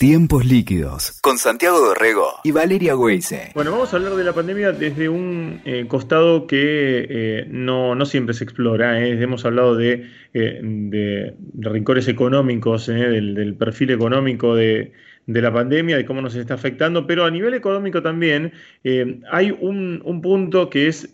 Tiempos 0.00 0.46
líquidos 0.46 1.20
con 1.20 1.36
Santiago 1.36 1.78
Dorrego 1.78 2.26
y 2.42 2.52
Valeria 2.52 2.96
Weise. 2.96 3.50
Bueno, 3.54 3.72
vamos 3.72 3.92
a 3.92 3.98
hablar 3.98 4.14
de 4.14 4.24
la 4.24 4.32
pandemia 4.32 4.72
desde 4.72 5.10
un 5.10 5.60
eh, 5.66 5.84
costado 5.88 6.46
que 6.46 7.06
eh, 7.06 7.46
no, 7.50 7.94
siempre 8.06 8.32
se 8.32 8.44
explora. 8.44 8.98
¿eh? 8.98 9.22
Hemos 9.22 9.44
hablado 9.44 9.76
de, 9.76 10.08
de, 10.32 11.34
rincones 11.58 12.08
económicos, 12.08 12.86
del, 12.86 13.54
perfil 13.58 13.90
económico 13.90 14.54
de, 14.54 14.94
la 15.26 15.52
pandemia, 15.52 15.98
de 15.98 16.06
cómo 16.06 16.22
nos 16.22 16.34
está 16.34 16.54
afectando, 16.54 17.06
pero 17.06 17.26
a 17.26 17.30
nivel 17.30 17.52
económico 17.52 18.00
también 18.00 18.54
hay 19.30 19.50
un, 19.50 20.00
un, 20.02 20.22
punto 20.22 20.70
que 20.70 20.88
es 20.88 21.10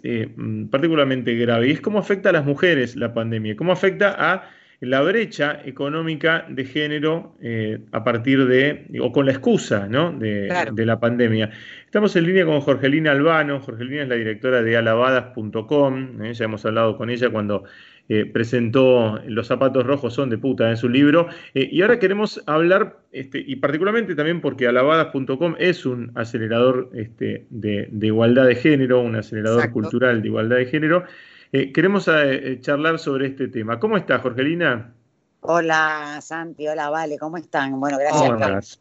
particularmente 0.70 1.34
grave 1.34 1.70
y 1.70 1.72
es 1.72 1.80
cómo 1.80 1.98
afecta 1.98 2.28
a 2.28 2.32
las 2.34 2.44
mujeres 2.44 2.94
la 2.94 3.12
pandemia, 3.12 3.56
cómo 3.56 3.72
afecta 3.72 4.14
a 4.16 4.48
la 4.80 5.00
brecha 5.00 5.60
económica 5.64 6.44
de 6.48 6.64
género 6.64 7.34
eh, 7.40 7.78
a 7.92 8.04
partir 8.04 8.46
de, 8.46 8.86
o 9.00 9.10
con 9.10 9.26
la 9.26 9.32
excusa 9.32 9.86
¿no? 9.88 10.12
de, 10.12 10.48
la 10.76 11.00
pandemia. 11.00 11.50
Estamos 11.84 12.14
en 12.16 12.24
línea 12.24 12.44
con 12.44 12.60
Jorgelina 12.60 13.12
Albano. 13.12 13.60
Jorgelina 13.60 14.02
es 14.02 14.08
la 14.08 14.16
directora 14.16 14.62
de 14.62 14.76
alabadas.com. 14.76 16.22
¿eh? 16.24 16.34
ya 16.34 16.44
hemos 16.44 16.64
hablado 16.66 16.98
con 16.98 17.08
ella 17.08 17.30
cuando 17.30 17.64
eh, 18.08 18.26
presentó 18.26 19.18
Los 19.26 19.46
zapatos 19.46 19.84
rojos 19.86 20.12
son 20.12 20.28
de 20.28 20.36
puta 20.38 20.68
en 20.68 20.76
su 20.76 20.88
libro. 20.88 21.28
y 21.54 21.80
ahora 21.80 21.98
queremos 21.98 22.42
hablar, 22.46 22.98
este, 23.12 23.42
y 23.44 23.56
particularmente 23.56 24.14
también 24.14 24.42
porque 24.42 24.68
alabadas.com 24.68 25.56
es 25.58 25.86
un 25.86 26.12
acelerador 26.14 26.90
este, 26.94 27.46
de, 27.48 27.88
igualdad 28.02 28.46
de 28.46 28.56
género, 28.56 29.00
un 29.00 29.16
acelerador 29.16 29.70
cultural 29.70 30.20
de 30.20 30.28
igualdad 30.28 30.56
de 30.56 30.66
género. 30.66 31.04
Eh, 31.52 31.72
queremos 31.72 32.08
eh, 32.08 32.12
eh, 32.52 32.60
charlar 32.60 32.98
sobre 32.98 33.28
este 33.28 33.48
tema. 33.48 33.78
¿Cómo 33.78 33.96
estás, 33.96 34.20
Jorgelina? 34.20 34.92
Hola, 35.40 36.18
Santi. 36.20 36.66
Hola, 36.66 36.90
Vale. 36.90 37.18
¿Cómo 37.18 37.36
están? 37.36 37.78
Bueno, 37.78 37.98
gracias. 37.98 38.80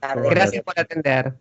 Gracias 0.00 0.62
por 0.62 0.78
atender. 0.78 1.34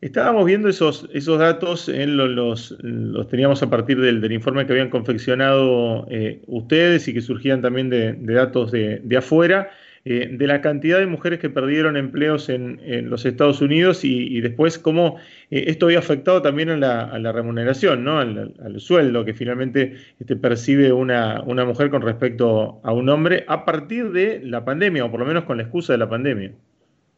Estábamos 0.00 0.44
viendo 0.44 0.68
esos, 0.68 1.08
esos 1.14 1.38
datos, 1.38 1.88
en 1.88 2.18
los, 2.18 2.76
los, 2.82 3.28
teníamos 3.28 3.62
a 3.62 3.70
partir 3.70 3.98
del, 3.98 4.30
informe 4.30 4.66
que 4.66 4.72
habían 4.72 4.90
confeccionado 4.90 6.06
ustedes 6.46 7.08
y 7.08 7.14
que 7.14 7.22
surgían 7.22 7.62
también 7.62 7.88
de, 7.88 8.12
datos 8.12 8.70
de, 8.70 9.00
de 9.02 9.16
afuera. 9.16 9.70
Eh, 10.06 10.28
de 10.30 10.46
la 10.46 10.60
cantidad 10.60 10.98
de 10.98 11.06
mujeres 11.06 11.38
que 11.40 11.48
perdieron 11.48 11.96
empleos 11.96 12.50
en, 12.50 12.78
los 13.08 13.24
Estados 13.24 13.62
Unidos 13.62 14.04
y, 14.04 14.38
después 14.42 14.78
cómo 14.78 15.16
eh, 15.50 15.64
esto 15.68 15.86
había 15.86 16.00
afectado 16.00 16.42
también 16.42 16.68
a 16.68 16.76
la, 16.76 17.32
remuneración, 17.32 18.04
¿no? 18.04 18.18
al, 18.18 18.80
sueldo 18.80 19.24
que 19.24 19.32
finalmente 19.32 19.96
este, 20.20 20.36
percibe 20.36 20.92
una, 20.92 21.42
mujer 21.42 21.88
con 21.88 22.02
respecto 22.02 22.80
a 22.82 22.92
un 22.92 23.08
hombre 23.08 23.46
a 23.48 23.64
partir 23.64 24.12
de 24.12 24.40
la 24.44 24.62
pandemia, 24.62 25.06
o 25.06 25.10
por 25.10 25.20
lo 25.20 25.26
menos 25.26 25.44
con 25.44 25.56
la 25.56 25.62
excusa 25.62 25.94
de 25.94 25.98
la 25.98 26.08
pandemia. 26.10 26.52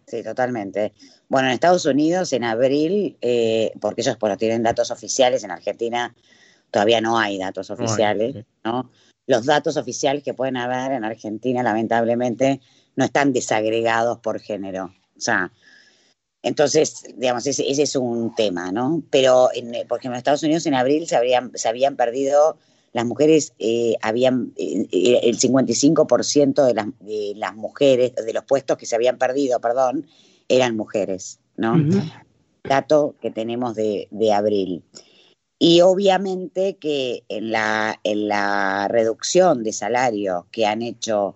Sí, 0.07 0.23
totalmente. 0.23 0.93
Bueno, 1.29 1.49
en 1.49 1.55
Estados 1.55 1.87
Unidos, 1.87 2.33
en 2.33 2.45
abril, 2.45 3.17
eh, 3.21 3.73
porque 3.81 4.03
ellos 4.03 4.17
bueno, 4.21 4.37
tienen 4.37 4.63
datos 4.63 4.93
oficiales, 4.93 5.43
en 5.43 5.51
Argentina 5.51 6.15
todavía 6.71 7.01
no 7.01 7.19
hay 7.19 7.37
datos 7.37 7.69
oficiales, 7.69 8.45
¿no? 8.63 8.91
Los 9.27 9.45
datos 9.45 9.77
oficiales 9.77 10.23
que 10.23 10.35
pueden 10.35 10.57
haber 10.57 10.93
en 10.93 11.05
Argentina, 11.05 11.63
lamentablemente, 11.63 12.61
no 12.95 13.05
están 13.05 13.33
desagregados 13.33 14.19
por 14.19 14.41
género. 14.41 14.95
O 15.17 15.21
sea, 15.21 15.53
entonces, 16.43 17.05
digamos, 17.17 17.47
ese, 17.47 17.69
es 17.69 17.97
un 17.97 18.35
tema, 18.35 18.71
¿no? 18.71 19.03
Pero, 19.11 19.49
en, 19.53 19.73
por 19.89 19.99
ejemplo, 19.99 20.15
en 20.15 20.19
Estados 20.19 20.45
Unidos 20.45 20.65
en 20.67 20.75
abril 20.75 21.09
se, 21.09 21.17
habrían, 21.17 21.51
se 21.55 21.69
habían 21.69 21.97
perdido, 21.97 22.57
las 22.93 23.05
mujeres 23.05 23.53
eh, 23.59 23.97
habían, 24.01 24.53
eh, 24.57 24.87
el 25.25 25.39
55% 25.39 26.65
de 26.65 26.75
las, 26.75 26.87
de 27.01 27.33
las 27.37 27.55
mujeres, 27.57 28.15
de 28.15 28.33
los 28.33 28.45
puestos 28.45 28.79
que 28.79 28.87
se 28.87 28.95
habían 28.95 29.19
perdido, 29.19 29.61
perdón, 29.61 30.07
eran 30.49 30.77
mujeres, 30.77 31.41
¿no? 31.57 31.75
Dato 32.63 33.17
que 33.21 33.31
tenemos 33.31 33.75
de, 33.75 34.07
de 34.11 34.33
abril. 34.33 34.85
Y 35.59 35.81
obviamente 35.81 36.77
que 36.77 37.25
en 37.29 37.51
la, 37.51 37.99
en 38.05 38.29
la 38.29 38.89
reducción 38.89 39.63
de 39.63 39.73
salario 39.73 40.47
que 40.51 40.67
han 40.67 40.83
hecho 40.83 41.35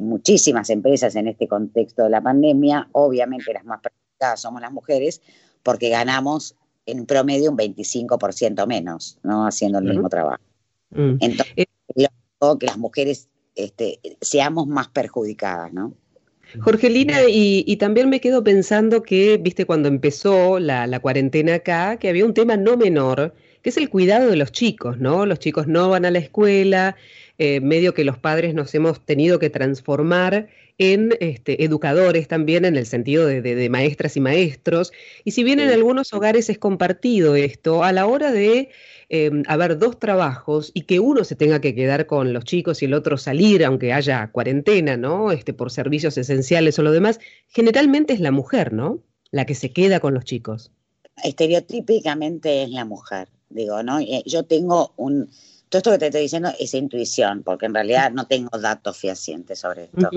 muchísimas 0.00 0.70
empresas 0.70 1.16
en 1.16 1.28
este 1.28 1.48
contexto 1.48 2.04
de 2.04 2.10
la 2.10 2.22
pandemia, 2.22 2.88
obviamente 2.92 3.52
las 3.52 3.64
más 3.64 3.80
perjudicadas 3.80 4.40
somos 4.40 4.60
las 4.62 4.72
mujeres, 4.72 5.20
porque 5.62 5.88
ganamos 5.88 6.54
en 6.86 7.06
promedio 7.06 7.50
un 7.50 7.58
25% 7.58 8.66
menos, 8.66 9.18
¿no? 9.22 9.46
Haciendo 9.46 9.78
el 9.78 9.84
mismo 9.84 10.08
trabajo. 10.08 10.42
Mm. 10.90 11.16
Entonces, 11.20 11.54
eh, 11.56 11.66
que 12.58 12.66
las 12.66 12.78
mujeres 12.78 13.28
este, 13.54 14.00
seamos 14.20 14.66
más 14.66 14.88
perjudicadas, 14.88 15.72
¿no? 15.72 15.94
Jorgelina, 16.62 17.18
y, 17.28 17.76
también 17.76 18.08
me 18.08 18.20
quedo 18.20 18.42
pensando 18.42 19.04
que, 19.04 19.36
viste, 19.36 19.66
cuando 19.66 19.88
empezó 19.88 20.58
la, 20.58 20.88
la, 20.88 20.98
cuarentena 20.98 21.54
acá, 21.54 21.96
que 21.98 22.08
había 22.08 22.24
un 22.24 22.34
tema 22.34 22.56
no 22.56 22.76
menor, 22.76 23.34
que 23.62 23.70
es 23.70 23.76
el 23.76 23.90
cuidado 23.90 24.30
de 24.30 24.36
los 24.36 24.52
chicos, 24.52 24.98
¿no? 24.98 25.26
Los 25.26 25.38
chicos 25.38 25.66
no 25.66 25.88
van 25.88 26.04
a 26.04 26.10
la 26.10 26.18
escuela, 26.18 26.96
eh, 27.38 27.60
medio 27.60 27.94
que 27.94 28.04
los 28.04 28.18
padres 28.18 28.54
nos 28.54 28.74
hemos 28.74 29.04
tenido 29.04 29.38
que 29.38 29.50
transformar 29.50 30.48
en 30.80 31.14
este, 31.20 31.62
educadores 31.62 32.26
también 32.26 32.64
en 32.64 32.74
el 32.74 32.86
sentido 32.86 33.26
de, 33.26 33.68
maestras 33.68 34.16
y 34.16 34.20
maestros. 34.20 34.92
Y 35.24 35.32
si 35.32 35.44
bien 35.44 35.60
en 35.60 35.68
algunos 35.68 36.14
hogares 36.14 36.48
es 36.48 36.58
compartido 36.58 37.36
esto, 37.36 37.84
a 37.84 37.92
la 37.92 38.06
hora 38.06 38.32
de 38.32 38.70
em, 39.10 39.42
haber 39.46 39.78
dos 39.78 39.98
trabajos 39.98 40.70
y 40.72 40.82
que 40.82 40.98
uno 40.98 41.24
se 41.24 41.36
tenga 41.36 41.60
que 41.60 41.74
quedar 41.74 42.06
con 42.06 42.32
los 42.32 42.44
chicos 42.44 42.80
y 42.82 42.86
el 42.86 42.94
otro 42.94 43.18
salir, 43.18 43.62
aunque 43.62 43.92
haya 43.92 44.30
cuarentena, 44.32 44.96
¿no? 44.96 45.32
Este, 45.32 45.52
por 45.52 45.70
servicios 45.70 46.16
esenciales 46.16 46.78
o 46.78 46.82
lo 46.82 46.92
demás, 46.92 47.20
generalmente 47.48 48.14
es 48.14 48.20
la 48.20 48.30
mujer, 48.30 48.72
¿no? 48.72 49.02
La 49.30 49.44
que 49.44 49.54
se 49.54 49.72
queda 49.74 50.00
con 50.00 50.14
los 50.14 50.24
chicos. 50.24 50.72
Estereotípicamente 51.22 52.62
es 52.62 52.70
la 52.70 52.86
mujer, 52.86 53.28
digo, 53.50 53.82
¿no? 53.82 54.00
Yo 54.00 54.44
tengo 54.44 54.94
un 54.96 55.28
todo 55.70 55.78
esto 55.78 55.90
que 55.92 55.98
te 55.98 56.06
estoy 56.06 56.22
diciendo 56.22 56.50
es 56.58 56.74
intuición, 56.74 57.44
porque 57.44 57.66
en 57.66 57.74
realidad 57.74 58.10
no 58.10 58.26
tengo 58.26 58.58
datos 58.58 58.98
fehacientes 58.98 59.60
sobre 59.60 59.84
esto. 59.84 60.10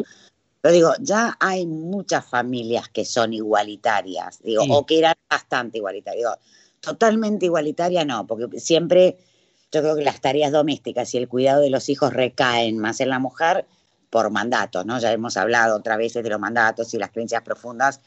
Pero 0.62 0.74
digo, 0.74 0.94
ya 1.00 1.38
hay 1.40 1.68
muchas 1.68 2.26
familias 2.26 2.90
que 2.90 3.06
son 3.06 3.34
igualitarias, 3.34 4.42
digo, 4.42 4.64
o 4.70 4.84
que 4.86 4.98
eran 4.98 5.14
bastante 5.30 5.78
igualitarias. 5.78 6.22
Digo, 6.22 6.36
totalmente 6.80 7.46
igualitaria 7.46 8.04
no, 8.04 8.26
porque 8.26 8.60
siempre 8.60 9.18
yo 9.72 9.82
creo 9.82 9.96
que 9.96 10.04
las 10.04 10.22
tareas 10.22 10.52
domésticas 10.52 11.14
y 11.14 11.18
el 11.20 11.28
cuidado 11.28 11.62
de 11.62 11.70
los 11.70 11.88
hijos 11.88 12.14
recaen 12.14 12.80
más 12.80 13.00
en 13.00 13.10
la 13.10 13.20
mujer 13.20 13.68
por 14.10 14.32
mandatos, 14.32 14.86
¿no? 14.88 15.00
Ya 15.00 15.12
hemos 15.12 15.38
hablado 15.38 15.76
otra 15.76 15.98
vez 15.98 16.14
de 16.14 16.30
los 16.30 16.40
mandatos 16.40 16.94
y 16.96 16.98
las 16.98 17.12
creencias 17.12 17.44
profundas 17.44 18.00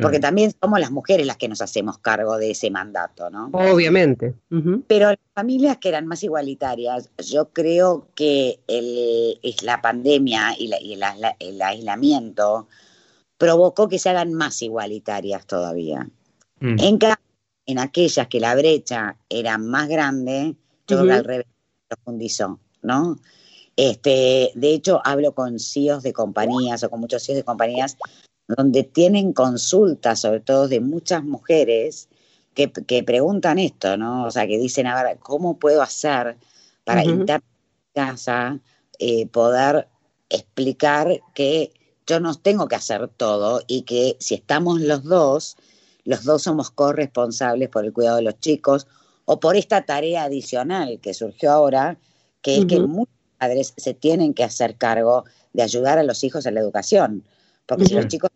porque 0.00 0.20
también 0.20 0.52
somos 0.60 0.78
las 0.78 0.90
mujeres 0.90 1.26
las 1.26 1.38
que 1.38 1.48
nos 1.48 1.62
hacemos 1.62 1.98
cargo 1.98 2.36
de 2.36 2.50
ese 2.50 2.70
mandato, 2.70 3.30
¿no? 3.30 3.48
Obviamente. 3.52 4.34
Pero 4.86 5.08
las 5.08 5.18
familias 5.34 5.78
que 5.78 5.88
eran 5.88 6.06
más 6.06 6.22
igualitarias, 6.22 7.10
yo 7.18 7.50
creo 7.50 8.08
que 8.14 8.60
el, 8.66 9.38
la 9.62 9.80
pandemia 9.80 10.54
y, 10.58 10.70
el, 10.92 11.62
aislamiento 11.62 12.68
provocó 13.38 13.88
que 13.88 13.98
se 13.98 14.10
hagan 14.10 14.34
más 14.34 14.60
igualitarias 14.60 15.46
todavía. 15.46 16.06
Mm. 16.60 16.76
En, 16.78 16.98
en 17.66 17.78
aquellas 17.78 18.28
que 18.28 18.40
la 18.40 18.54
brecha 18.54 19.16
era 19.30 19.56
más 19.56 19.88
grande, 19.88 20.56
yo 20.86 20.98
creo 20.98 21.04
que 21.04 21.12
al 21.12 21.24
revés 21.24 21.46
profundizó, 21.88 22.60
¿no? 22.82 23.18
Este, 23.76 24.52
de 24.54 24.72
hecho, 24.72 25.00
hablo 25.04 25.34
con 25.34 25.58
CEOs 25.58 26.02
de 26.02 26.12
compañías 26.12 26.82
o 26.82 26.90
con 26.90 27.00
muchos 27.00 27.24
CEOs 27.24 27.36
de 27.36 27.44
compañías 27.44 27.96
donde 28.48 28.84
tienen 28.84 29.32
consultas, 29.32 30.20
sobre 30.20 30.40
todo 30.40 30.68
de 30.68 30.80
muchas 30.80 31.24
mujeres, 31.24 32.08
que, 32.54 33.02
preguntan 33.02 33.58
esto, 33.58 33.96
¿no? 33.96 34.24
O 34.24 34.30
sea, 34.30 34.46
que 34.46 34.58
dicen, 34.58 34.86
a 34.86 35.02
ver, 35.02 35.18
¿cómo 35.18 35.58
puedo 35.58 35.82
hacer 35.82 36.36
para 36.84 37.04
uh 37.04 37.24
casa 37.92 38.60
eh, 38.98 39.26
poder 39.26 39.88
explicar 40.28 41.20
que 41.34 41.72
yo 42.06 42.20
no 42.20 42.34
tengo 42.34 42.68
que 42.68 42.76
hacer 42.76 43.08
todo 43.08 43.62
y 43.66 43.82
que 43.82 44.16
si 44.20 44.34
estamos 44.34 44.80
los 44.80 45.02
dos, 45.02 45.56
los 46.04 46.24
dos 46.24 46.42
somos 46.42 46.70
corresponsables 46.70 47.70
por 47.70 47.84
el 47.86 47.94
cuidado 47.94 48.16
de 48.16 48.22
los 48.22 48.38
chicos 48.38 48.86
o 49.24 49.40
por 49.40 49.56
esta 49.56 49.86
tarea 49.86 50.24
adicional 50.24 51.00
que 51.00 51.14
surgió 51.14 51.52
ahora, 51.52 51.98
que 52.42 52.58
es 52.58 52.66
que 52.66 52.80
muchos 52.80 53.14
padres 53.38 53.74
se 53.76 53.94
tienen 53.94 54.34
que 54.34 54.44
hacer 54.44 54.76
cargo 54.76 55.24
de 55.52 55.62
ayudar 55.62 55.98
a 55.98 56.04
los 56.04 56.22
hijos 56.22 56.44
en 56.46 56.54
la 56.54 56.60
educación. 56.60 57.24
Porque 57.66 57.86
si 57.86 57.94
los 57.94 58.08
chicos 58.08 58.30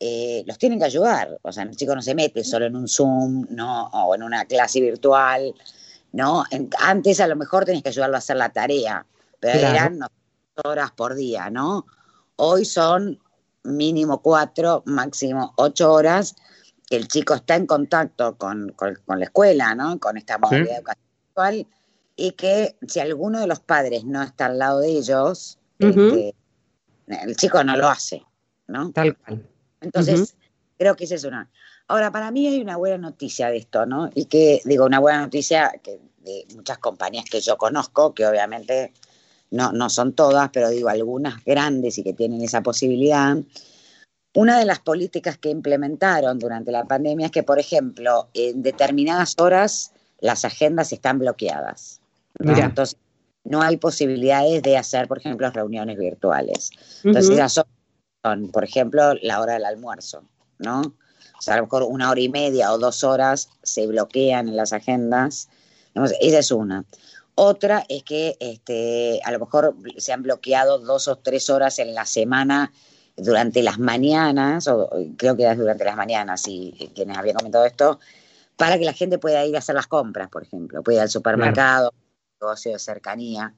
eh, 0.00 0.42
los 0.46 0.58
tienen 0.58 0.78
que 0.78 0.86
ayudar. 0.86 1.38
O 1.42 1.52
sea, 1.52 1.62
el 1.62 1.76
chico 1.76 1.94
no 1.94 2.02
se 2.02 2.14
mete 2.14 2.42
solo 2.42 2.66
en 2.66 2.74
un 2.74 2.88
Zoom, 2.88 3.46
¿no? 3.50 3.86
O 3.88 4.14
en 4.14 4.22
una 4.22 4.44
clase 4.46 4.80
virtual, 4.80 5.54
¿no? 6.12 6.44
antes 6.78 7.20
a 7.20 7.26
lo 7.26 7.36
mejor 7.36 7.64
tenés 7.64 7.82
que 7.82 7.88
ayudarlo 7.90 8.16
a 8.16 8.18
hacer 8.18 8.36
la 8.36 8.50
tarea, 8.50 9.06
pero 9.40 9.58
eran 9.58 10.00
horas 10.62 10.90
por 10.90 11.14
día, 11.14 11.50
¿no? 11.50 11.86
Hoy 12.36 12.64
son 12.64 13.18
mínimo 13.62 14.20
cuatro, 14.20 14.82
máximo 14.86 15.54
ocho 15.56 15.92
horas 15.92 16.34
que 16.88 16.96
el 16.96 17.08
chico 17.08 17.34
está 17.34 17.54
en 17.56 17.66
contacto 17.66 18.36
con, 18.36 18.74
la 19.06 19.24
escuela, 19.24 19.74
¿no? 19.74 19.98
Con 19.98 20.18
esta 20.18 20.36
modalidad 20.36 20.78
educativa 20.78 21.66
y 22.16 22.32
que 22.32 22.76
si 22.86 23.00
alguno 23.00 23.40
de 23.40 23.46
los 23.46 23.60
padres 23.60 24.04
no 24.04 24.22
está 24.22 24.46
al 24.46 24.58
lado 24.58 24.80
de 24.80 24.90
ellos, 24.90 25.58
este, 25.78 26.34
el 27.12 27.36
chico 27.36 27.62
no 27.62 27.76
lo 27.76 27.88
hace. 27.88 28.24
¿no? 28.72 28.90
Tal 28.92 29.16
cual. 29.16 29.46
Entonces, 29.80 30.34
creo 30.78 30.96
que 30.96 31.04
esa 31.04 31.14
es 31.14 31.24
una. 31.24 31.50
Ahora, 31.88 32.10
para 32.10 32.30
mí 32.30 32.46
hay 32.46 32.60
una 32.60 32.76
buena 32.76 32.98
noticia 32.98 33.48
de 33.48 33.58
esto, 33.58 33.86
¿no? 33.86 34.10
Y 34.14 34.26
que, 34.26 34.60
digo, 34.64 34.86
una 34.86 34.98
buena 34.98 35.20
noticia 35.20 35.72
que 35.82 36.00
de 36.18 36.46
muchas 36.54 36.78
compañías 36.78 37.24
que 37.24 37.40
yo 37.40 37.56
conozco, 37.56 38.14
que 38.14 38.26
obviamente 38.26 38.92
no, 39.50 39.72
no 39.72 39.90
son 39.90 40.12
todas, 40.12 40.50
pero 40.50 40.70
digo, 40.70 40.88
algunas 40.88 41.44
grandes 41.44 41.98
y 41.98 42.04
que 42.04 42.12
tienen 42.12 42.40
esa 42.42 42.62
posibilidad. 42.62 43.36
Una 44.34 44.58
de 44.58 44.64
las 44.64 44.78
políticas 44.78 45.36
que 45.36 45.50
implementaron 45.50 46.38
durante 46.38 46.72
la 46.72 46.84
pandemia 46.84 47.26
es 47.26 47.32
que, 47.32 47.42
por 47.42 47.58
ejemplo, 47.58 48.28
en 48.32 48.62
determinadas 48.62 49.34
horas 49.38 49.92
las 50.20 50.44
agendas 50.44 50.92
están 50.92 51.18
bloqueadas. 51.18 52.00
Entonces, 52.38 52.96
no 53.44 53.62
hay 53.62 53.76
posibilidades 53.76 54.62
de 54.62 54.76
hacer, 54.76 55.08
por 55.08 55.18
ejemplo, 55.18 55.50
reuniones 55.50 55.98
virtuales. 55.98 56.70
Entonces, 57.04 57.52
son, 57.52 58.48
por 58.52 58.64
ejemplo, 58.64 59.14
la 59.22 59.40
hora 59.40 59.54
del 59.54 59.64
almuerzo, 59.64 60.24
¿no? 60.58 60.80
O 60.80 61.42
sea, 61.42 61.54
a 61.54 61.56
lo 61.56 61.64
mejor 61.64 61.82
una 61.82 62.10
hora 62.10 62.20
y 62.20 62.28
media 62.28 62.72
o 62.72 62.78
dos 62.78 63.02
horas 63.02 63.48
se 63.62 63.86
bloquean 63.86 64.48
en 64.48 64.56
las 64.56 64.72
agendas. 64.72 65.48
esa 66.20 66.38
es 66.38 66.50
una. 66.52 66.84
Otra 67.34 67.84
es 67.88 68.04
que 68.04 68.36
este, 68.38 69.20
a 69.24 69.32
lo 69.32 69.40
mejor 69.40 69.74
se 69.96 70.12
han 70.12 70.22
bloqueado 70.22 70.78
dos 70.78 71.08
o 71.08 71.16
tres 71.16 71.50
horas 71.50 71.78
en 71.78 71.94
la 71.94 72.06
semana 72.06 72.72
durante 73.16 73.62
las 73.62 73.78
mañanas, 73.78 74.68
o 74.68 74.88
creo 75.16 75.36
que 75.36 75.50
es 75.50 75.58
durante 75.58 75.84
las 75.84 75.96
mañanas, 75.96 76.44
y 76.46 76.90
quienes 76.94 77.16
habían 77.16 77.36
comentado 77.36 77.64
esto, 77.64 77.98
para 78.56 78.78
que 78.78 78.84
la 78.84 78.92
gente 78.92 79.18
pueda 79.18 79.44
ir 79.44 79.56
a 79.56 79.58
hacer 79.58 79.74
las 79.74 79.86
compras, 79.86 80.28
por 80.28 80.44
ejemplo, 80.44 80.82
pueda 80.82 80.98
ir 80.98 81.02
al 81.02 81.10
supermercado, 81.10 81.92
negocio 82.42 82.72
de 82.72 82.78
cercanía. 82.78 83.54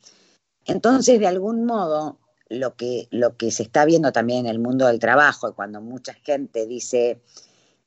Entonces, 0.66 1.19
de 1.19 1.26
algún 1.26 1.64
modo, 1.64 2.19
lo 2.48 2.75
que, 2.76 3.08
lo 3.10 3.36
que 3.36 3.50
se 3.50 3.62
está 3.62 3.84
viendo 3.84 4.12
también 4.12 4.40
en 4.40 4.52
el 4.52 4.58
mundo 4.58 4.86
del 4.86 4.98
trabajo, 4.98 5.48
y 5.48 5.52
cuando 5.52 5.81
mucha 5.81 6.14
gente 6.14 6.66
dice 6.66 7.20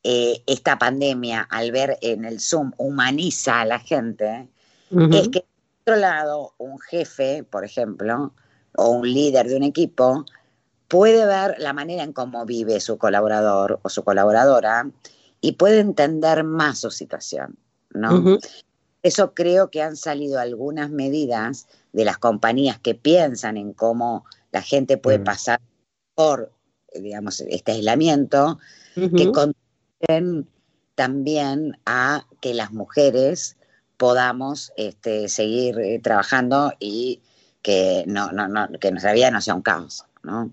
eh, 0.03 0.41
esta 0.45 0.77
pandemia, 0.77 1.47
al 1.49 1.71
ver 1.71 1.97
en 2.01 2.25
el 2.25 2.39
Zoom, 2.39 2.71
humaniza 2.77 3.61
a 3.61 3.65
la 3.65 3.79
gente, 3.79 4.49
es 5.11 5.27
que, 5.29 5.41
por 5.83 5.93
otro 5.93 5.95
lado, 5.97 6.53
un 6.57 6.79
jefe, 6.79 7.43
por 7.43 7.65
ejemplo, 7.65 8.33
o 8.77 8.89
un 8.89 9.11
líder 9.11 9.47
de 9.47 9.57
un 9.57 9.63
equipo, 9.63 10.23
puede 10.87 11.25
ver 11.25 11.55
la 11.59 11.73
manera 11.73 12.03
en 12.03 12.13
cómo 12.13 12.45
vive 12.45 12.79
su 12.79 12.97
colaborador 12.97 13.79
o 13.83 13.89
su 13.89 14.03
colaboradora 14.03 14.89
y 15.41 15.53
puede 15.53 15.79
entender 15.79 16.45
más 16.45 16.79
su 16.79 16.91
situación, 16.91 17.57
¿no? 17.89 18.39
Eso 19.07 19.33
creo 19.33 19.71
que 19.71 19.81
han 19.81 19.95
salido 19.95 20.37
algunas 20.37 20.89
medidas 20.89 21.69
de 21.93 22.03
las 22.03 22.17
compañías 22.17 22.77
que 22.77 22.93
piensan 22.93 23.55
en 23.55 23.71
cómo 23.71 24.25
la 24.51 24.61
gente 24.61 24.97
puede 24.97 25.19
mm. 25.19 25.23
pasar 25.23 25.61
por, 26.13 26.51
digamos, 26.93 27.39
este 27.39 27.71
aislamiento, 27.71 28.59
que 28.95 29.31
contribuyen 29.31 30.49
también 30.95 31.79
a 31.85 32.27
que 32.41 32.53
las 32.53 32.73
mujeres 32.73 33.55
podamos 33.95 34.73
este, 34.75 35.29
seguir 35.29 35.79
eh, 35.79 35.99
trabajando 36.03 36.73
y 36.77 37.21
que, 37.61 38.03
no, 38.07 38.33
no, 38.33 38.49
no, 38.49 38.67
que 38.77 38.91
nuestra 38.91 39.13
vida 39.13 39.31
no 39.31 39.39
sea 39.39 39.55
un 39.55 39.61
caos, 39.61 40.03
¿no? 40.21 40.51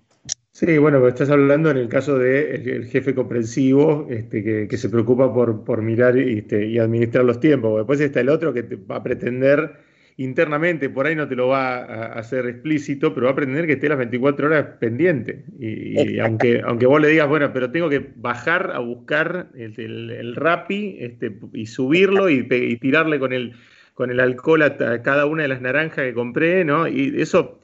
Sí, 0.55 0.79
bueno, 0.79 1.05
estás 1.09 1.31
hablando 1.31 1.69
en 1.73 1.79
el 1.79 1.89
caso 1.89 2.17
del 2.17 2.63
de 2.63 2.85
jefe 2.85 3.13
comprensivo 3.13 4.07
este, 4.09 4.69
que, 4.69 4.77
se 4.77 4.89
preocupa 4.89 5.35
por, 5.35 5.65
por 5.65 5.83
mirar 5.83 6.17
este, 6.17 6.67
y 6.67 6.79
administrar 6.79 7.25
los 7.25 7.41
tiempos. 7.41 7.77
Después 7.79 7.99
está 8.01 8.21
el 8.21 8.29
otro 8.29 8.55
que 8.55 8.63
va 8.63 8.99
a 8.99 9.03
pretender 9.03 9.79
internamente, 10.17 10.89
por 10.91 11.07
ahí 11.07 11.17
no 11.17 11.27
te 11.27 11.35
lo 11.35 11.49
va 11.49 11.79
a 11.79 12.05
hacer 12.13 12.47
explícito, 12.47 13.13
pero 13.13 13.27
va 13.27 13.33
a 13.33 13.35
pretender 13.35 13.67
que 13.67 13.73
esté 13.73 13.89
las 13.89 13.99
24 13.99 14.47
horas 14.47 14.67
pendiente. 14.79 15.45
Y, 15.59 16.21
aunque, 16.21 16.63
aunque 16.65 16.87
vos 16.87 17.01
le 17.01 17.09
digas, 17.09 17.29
bueno, 17.29 17.53
pero 17.53 17.73
tengo 17.73 17.89
que 17.89 18.13
bajar 18.15 18.71
a 18.77 18.79
buscar 18.79 19.49
el, 19.57 20.09
el, 20.09 20.37
RAPI 20.37 20.99
este, 21.01 21.37
y 21.53 21.67
subirlo 21.67 22.31
y, 22.31 22.47
y, 22.49 22.77
tirarle 22.77 23.19
con 23.19 23.33
el, 23.33 23.55
con 23.95 24.13
el 24.13 24.21
alcohol 24.21 24.63
a 24.63 25.03
cada 25.03 25.27
una 25.27 25.43
de 25.43 25.49
las 25.49 25.61
naranjas 25.61 26.05
que 26.05 26.15
compré, 26.15 26.65
¿no? 26.65 26.87
Y 26.87 27.21
eso 27.21 27.61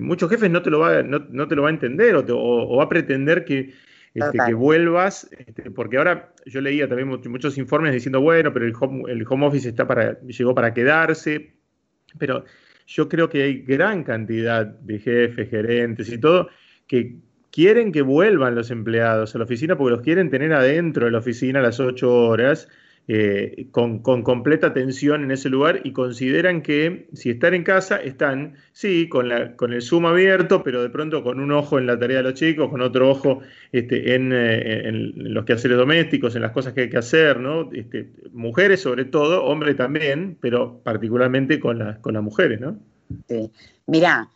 muchos 0.00 0.30
jefes 0.30 0.50
no 0.50 0.62
te 0.62 0.70
lo 0.70 0.80
va, 0.80 1.02
no, 1.02 1.48
te 1.48 1.54
lo 1.54 1.62
va 1.62 1.68
a 1.68 1.72
entender 1.72 2.16
o, 2.16 2.76
va 2.76 2.84
a 2.84 2.88
pretender 2.88 3.44
que, 3.44 3.72
este, 4.14 4.38
que 4.46 4.54
vuelvas, 4.54 5.30
este, 5.38 5.70
porque 5.70 5.98
ahora 5.98 6.32
yo 6.46 6.60
leía 6.60 6.88
también 6.88 7.08
muchos 7.08 7.58
informes 7.58 7.92
diciendo, 7.92 8.20
bueno, 8.20 8.52
pero 8.52 8.66
el 8.66 8.74
home, 8.78 9.10
el 9.10 9.24
home 9.28 9.46
office 9.46 9.68
está 9.68 9.86
para, 9.86 10.20
llegó 10.20 10.54
para 10.54 10.74
quedarse, 10.74 11.54
pero 12.18 12.44
yo 12.86 13.08
creo 13.08 13.28
que 13.28 13.42
hay 13.42 13.62
gran 13.62 14.04
cantidad 14.04 14.66
de 14.66 14.98
jefes, 14.98 15.48
gerentes 15.48 16.10
y 16.10 16.18
todo 16.18 16.48
que 16.86 17.16
quieren 17.50 17.92
que 17.92 18.02
vuelvan 18.02 18.54
los 18.54 18.70
empleados 18.70 19.34
a 19.34 19.38
la 19.38 19.44
oficina 19.44 19.76
porque 19.76 19.92
los 19.92 20.02
quieren 20.02 20.28
tener 20.28 20.52
adentro 20.52 21.06
de 21.06 21.12
la 21.12 21.18
oficina 21.18 21.60
a 21.60 21.62
las 21.62 21.80
ocho 21.80 22.12
horas 22.12 22.68
eh, 23.06 23.66
con, 23.70 24.00
completa 24.00 24.68
atención 24.68 25.24
en 25.24 25.30
ese 25.30 25.50
lugar 25.50 25.82
y 25.84 25.92
consideran 25.92 26.62
que 26.62 27.06
si 27.12 27.30
están 27.30 27.52
en 27.52 27.62
casa, 27.62 27.96
están, 27.98 28.56
sí, 28.72 29.10
con, 29.10 29.28
la, 29.28 29.56
con 29.56 29.74
el 29.74 29.82
Zoom 29.82 30.06
abierto, 30.06 30.62
pero 30.64 30.82
de 30.82 30.88
pronto 30.88 31.22
con 31.22 31.38
un 31.38 31.52
ojo 31.52 31.78
en 31.78 31.86
la 31.86 31.98
tarea 31.98 32.18
de 32.18 32.22
los 32.22 32.34
chicos, 32.34 32.70
con 32.70 32.80
otro 32.80 33.10
ojo 33.10 33.40
este, 33.72 34.14
en, 34.14 34.32
eh, 34.32 34.88
en, 34.88 35.34
los 35.34 35.44
quehaceres 35.44 35.76
domésticos, 35.76 36.34
en 36.34 36.42
las 36.42 36.52
cosas 36.52 36.72
que 36.72 36.82
hay 36.82 36.90
que 36.90 36.96
hacer, 36.96 37.40
¿no? 37.40 37.70
Este, 37.72 38.08
mujeres 38.32 38.80
sobre 38.80 39.04
todo, 39.04 39.44
hombres 39.44 39.76
también, 39.76 40.38
pero 40.40 40.80
particularmente 40.82 41.60
con, 41.60 41.98
con 42.00 42.14
las 42.14 42.22
mujeres, 42.22 42.58
¿no? 42.60 42.78
Sí. 43.28 43.50
Mirá, 43.86 44.30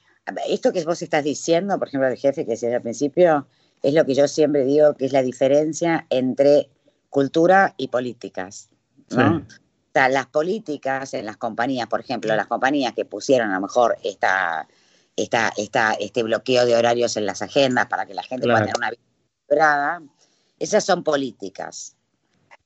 esto 0.49 0.73
que 0.75 0.85
vos 0.85 1.01
estás 1.01 1.25
diciendo, 1.25 1.79
por 1.79 1.89
ejemplo, 1.89 2.09
el 2.09 2.17
jefe 2.17 2.45
que 2.45 2.51
decía 2.51 2.77
al 2.77 2.83
principio, 2.83 3.47
es 3.83 3.95
lo 3.95 4.05
que 4.05 4.15
yo 4.15 4.29
siempre 4.29 4.65
digo 4.65 4.95
que 4.95 5.07
es 5.07 5.13
la 5.13 5.23
diferencia 5.23 6.07
entre 6.11 6.69
cultura 7.11 7.75
y 7.77 7.89
políticas. 7.89 8.69
¿no? 9.11 9.39
O 9.39 9.91
sea, 9.93 10.09
las 10.09 10.27
políticas 10.27 11.15
en 11.15 11.27
las 11.27 11.37
compañías, 11.37 11.89
por 11.89 12.01
ejemplo, 12.01 12.35
las 12.37 12.47
compañías 12.47 12.93
que 12.93 13.05
pusieron 13.05 13.51
a 13.51 13.55
lo 13.55 13.63
mejor 13.63 13.97
esta, 14.05 14.69
esta, 15.17 15.53
esta, 15.57 15.93
este 15.95 16.23
bloqueo 16.23 16.67
de 16.67 16.77
horarios 16.77 17.17
en 17.17 17.27
las 17.27 17.43
agendas 17.43 17.87
para 17.87 18.07
que 18.07 18.15
la 18.15 18.23
gente 18.23 18.47
pueda 18.47 18.61
tener 18.61 18.77
una 18.77 18.91
vida 18.91 19.01
equilibrada, 19.47 20.03
esas 20.59 20.85
son 20.85 21.03
políticas. 21.03 21.97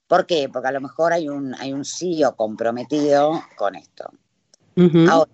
¿Por 0.07 0.27
qué? 0.27 0.49
Porque 0.53 0.69
a 0.69 0.73
lo 0.73 0.81
mejor 0.81 1.13
hay 1.13 1.29
un, 1.29 1.55
hay 1.55 1.73
un 1.73 1.85
CEO 1.85 2.37
comprometido 2.37 3.43
con 3.57 3.77
esto. 3.77 4.11
Ahora, 5.09 5.31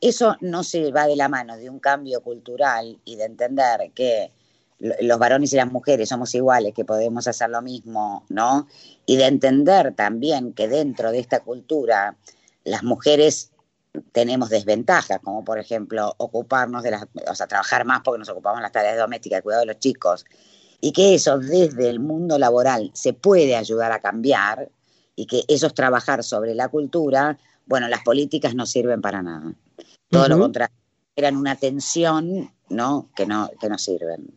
eso 0.00 0.36
no 0.40 0.62
se 0.62 0.92
va 0.92 1.06
de 1.06 1.16
la 1.16 1.28
mano 1.28 1.56
de 1.56 1.68
un 1.68 1.78
cambio 1.78 2.22
cultural 2.22 3.00
y 3.04 3.16
de 3.16 3.24
entender 3.24 3.92
que 3.94 4.30
los 4.78 5.18
varones 5.18 5.52
y 5.52 5.56
las 5.56 5.70
mujeres 5.70 6.08
somos 6.08 6.34
iguales, 6.34 6.74
que 6.74 6.84
podemos 6.84 7.26
hacer 7.26 7.50
lo 7.50 7.62
mismo, 7.62 8.24
¿no? 8.28 8.66
Y 9.06 9.16
de 9.16 9.26
entender 9.26 9.94
también 9.94 10.52
que 10.52 10.68
dentro 10.68 11.10
de 11.10 11.20
esta 11.20 11.40
cultura 11.40 12.16
las 12.64 12.82
mujeres 12.82 13.50
tenemos 14.12 14.50
desventajas, 14.50 15.20
como 15.22 15.44
por 15.44 15.58
ejemplo 15.58 16.14
ocuparnos 16.18 16.82
de 16.82 16.90
las, 16.90 17.06
o 17.28 17.34
sea, 17.34 17.46
trabajar 17.46 17.84
más 17.84 18.02
porque 18.02 18.18
nos 18.18 18.28
ocupamos 18.28 18.58
de 18.58 18.62
las 18.62 18.72
tareas 18.72 18.98
domésticas, 18.98 19.38
el 19.38 19.42
cuidado 19.42 19.60
de 19.60 19.72
los 19.72 19.78
chicos, 19.78 20.24
y 20.80 20.92
que 20.92 21.14
eso 21.14 21.38
desde 21.38 21.88
el 21.88 22.00
mundo 22.00 22.38
laboral 22.38 22.90
se 22.94 23.12
puede 23.12 23.56
ayudar 23.56 23.92
a 23.92 24.00
cambiar 24.00 24.70
y 25.16 25.26
que 25.26 25.44
eso 25.48 25.68
es 25.68 25.74
trabajar 25.74 26.24
sobre 26.24 26.54
la 26.54 26.68
cultura, 26.68 27.38
bueno, 27.66 27.88
las 27.88 28.02
políticas 28.02 28.54
no 28.54 28.66
sirven 28.66 29.00
para 29.00 29.22
nada. 29.22 29.54
Todo 30.10 30.28
lo 30.28 30.38
contrario, 30.38 30.74
eran 31.16 31.36
una 31.36 31.56
tensión, 31.56 32.52
¿no? 32.68 33.08
Que 33.14 33.26
no, 33.26 33.50
que 33.60 33.68
no 33.68 33.78
sirven. 33.78 34.36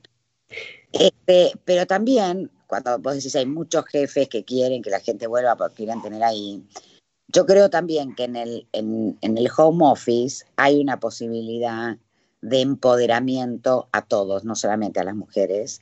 Este, 0.91 1.51
pero 1.65 1.85
también, 1.85 2.49
cuando 2.67 2.97
vos 2.99 3.15
decís 3.15 3.35
hay 3.35 3.45
muchos 3.45 3.85
jefes 3.85 4.29
que 4.29 4.43
quieren 4.43 4.81
que 4.81 4.89
la 4.89 4.99
gente 4.99 5.27
vuelva 5.27 5.55
porque 5.55 5.75
quieren 5.75 6.01
tener 6.01 6.23
ahí, 6.23 6.63
yo 7.27 7.45
creo 7.45 7.69
también 7.69 8.15
que 8.15 8.23
en 8.23 8.35
el, 8.35 8.67
en, 8.71 9.17
el 9.21 9.49
home 9.55 9.85
office 9.85 10.45
hay 10.55 10.79
una 10.79 10.99
posibilidad 10.99 11.97
de 12.41 12.61
empoderamiento 12.61 13.89
a 13.91 14.01
todos, 14.01 14.45
no 14.45 14.55
solamente 14.55 14.99
a 14.99 15.03
las 15.03 15.15
mujeres, 15.15 15.81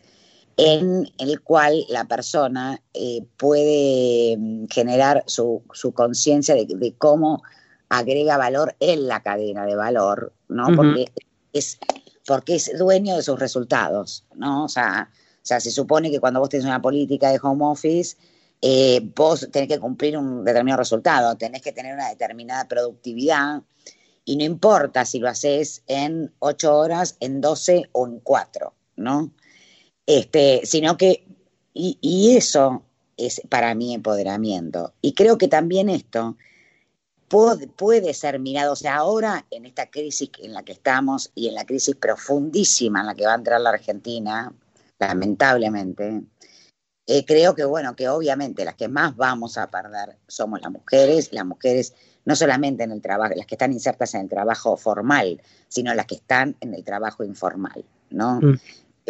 en 0.58 1.08
el 1.20 1.42
cual 1.42 1.86
la 1.90 2.06
persona 2.06 2.82
eh, 2.94 3.24
puede 3.38 4.38
mm, 4.38 4.66
generar 4.72 5.24
su, 5.28 5.64
su 5.74 5.92
conciencia 5.92 6.56
de, 6.56 6.96
cómo 6.98 7.44
agrega 7.90 8.38
valor 8.38 8.76
en 8.80 9.08
la 9.08 9.22
cadena 9.22 9.66
de 9.66 9.76
valor, 9.76 10.34
¿no? 10.48 10.76
Porque 10.76 11.12
es 11.54 11.78
porque 12.26 12.56
es 12.56 12.78
dueño 12.78 13.16
de 13.16 13.24
sus 13.24 13.40
resultados, 13.40 14.26
¿no? 14.36 14.66
O 14.66 14.70
sea, 14.70 15.10
o 15.12 15.46
sea 15.46 15.60
se 15.60 15.72
supone 15.72 16.12
que 16.12 16.20
cuando 16.20 16.40
vos 16.40 16.50
tenés 16.50 16.66
una 16.66 16.82
política 16.82 17.30
de 17.30 17.40
home 17.42 17.66
office, 17.66 18.18
eh, 18.62 19.02
vos 19.16 19.48
tenés 19.52 19.70
que 19.70 19.80
cumplir 19.80 20.18
un 20.18 20.44
determinado 20.44 20.80
resultado, 20.80 21.36
tenés 21.36 21.62
que 21.62 21.72
tener 21.72 21.94
una 21.94 22.10
determinada 22.10 22.68
productividad 22.68 23.62
y 24.24 24.38
no 24.38 24.44
importa 24.44 25.06
si 25.06 25.20
lo 25.20 25.30
haces 25.30 25.84
en 25.88 26.34
ocho 26.40 26.76
horas, 26.76 27.18
en 27.20 27.42
doce 27.42 27.90
o 27.92 28.08
en 28.08 28.20
cuatro, 28.20 28.74
¿no? 28.96 29.32
Este, 30.08 30.62
sino 30.66 30.98
que, 30.98 31.28
y 31.74 32.36
eso 32.36 32.84
es 33.18 33.42
para 33.50 33.76
mí 33.76 33.94
empoderamiento. 33.94 34.94
Y 35.02 35.14
creo 35.14 35.38
que 35.38 35.48
también 35.48 35.90
esto 35.90 36.38
puede, 37.28 38.14
ser 38.14 38.40
mirado, 38.40 38.74
o 38.74 38.76
sea, 38.76 38.98
ahora 38.98 39.46
en 39.52 39.66
esta 39.66 39.90
crisis 39.90 40.30
en 40.40 40.54
la 40.54 40.64
que 40.64 40.74
estamos 40.74 41.32
y 41.36 41.48
en 41.48 41.56
la 41.56 41.66
crisis 41.66 41.96
profundísima 41.96 43.02
en 43.02 43.08
la 43.08 43.16
que 43.16 43.26
va 43.26 43.34
a 43.34 43.38
entrar 43.38 43.60
la 43.62 43.72
Argentina, 43.72 44.54
lamentablemente, 45.00 46.24
eh, 47.08 47.26
creo 47.26 47.56
que, 47.56 47.66
bueno, 47.66 47.96
que 47.96 48.10
obviamente 48.10 48.66
las 48.66 48.76
que 48.76 48.88
más 48.88 49.16
vamos 49.16 49.58
a 49.58 49.70
perder 49.70 50.18
somos 50.28 50.62
las 50.62 50.72
mujeres, 50.72 51.32
las 51.32 51.46
mujeres 51.46 51.94
no 52.26 52.36
solamente 52.36 52.84
en 52.84 52.92
el 52.92 53.02
trabajo, 53.02 53.34
las 53.36 53.46
que 53.46 53.56
están 53.56 53.72
insertas 53.72 54.16
en 54.16 54.22
el 54.22 54.30
trabajo 54.30 54.78
formal, 54.78 55.42
sino 55.68 55.94
las 55.94 56.08
que 56.08 56.16
están 56.16 56.56
en 56.60 56.74
el 56.74 56.84
trabajo 56.84 57.24
informal, 57.24 57.86
¿no? 58.10 58.40
Mm. 58.42 58.60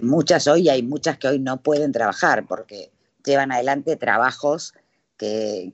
Muchas 0.03 0.47
hoy, 0.47 0.67
hay 0.67 0.83
muchas 0.83 1.17
que 1.17 1.29
hoy 1.29 1.39
no 1.39 1.61
pueden 1.61 1.93
trabajar 1.93 2.45
porque 2.45 2.91
llevan 3.23 3.53
adelante 3.53 3.95
trabajos 3.95 4.73
que, 5.17 5.71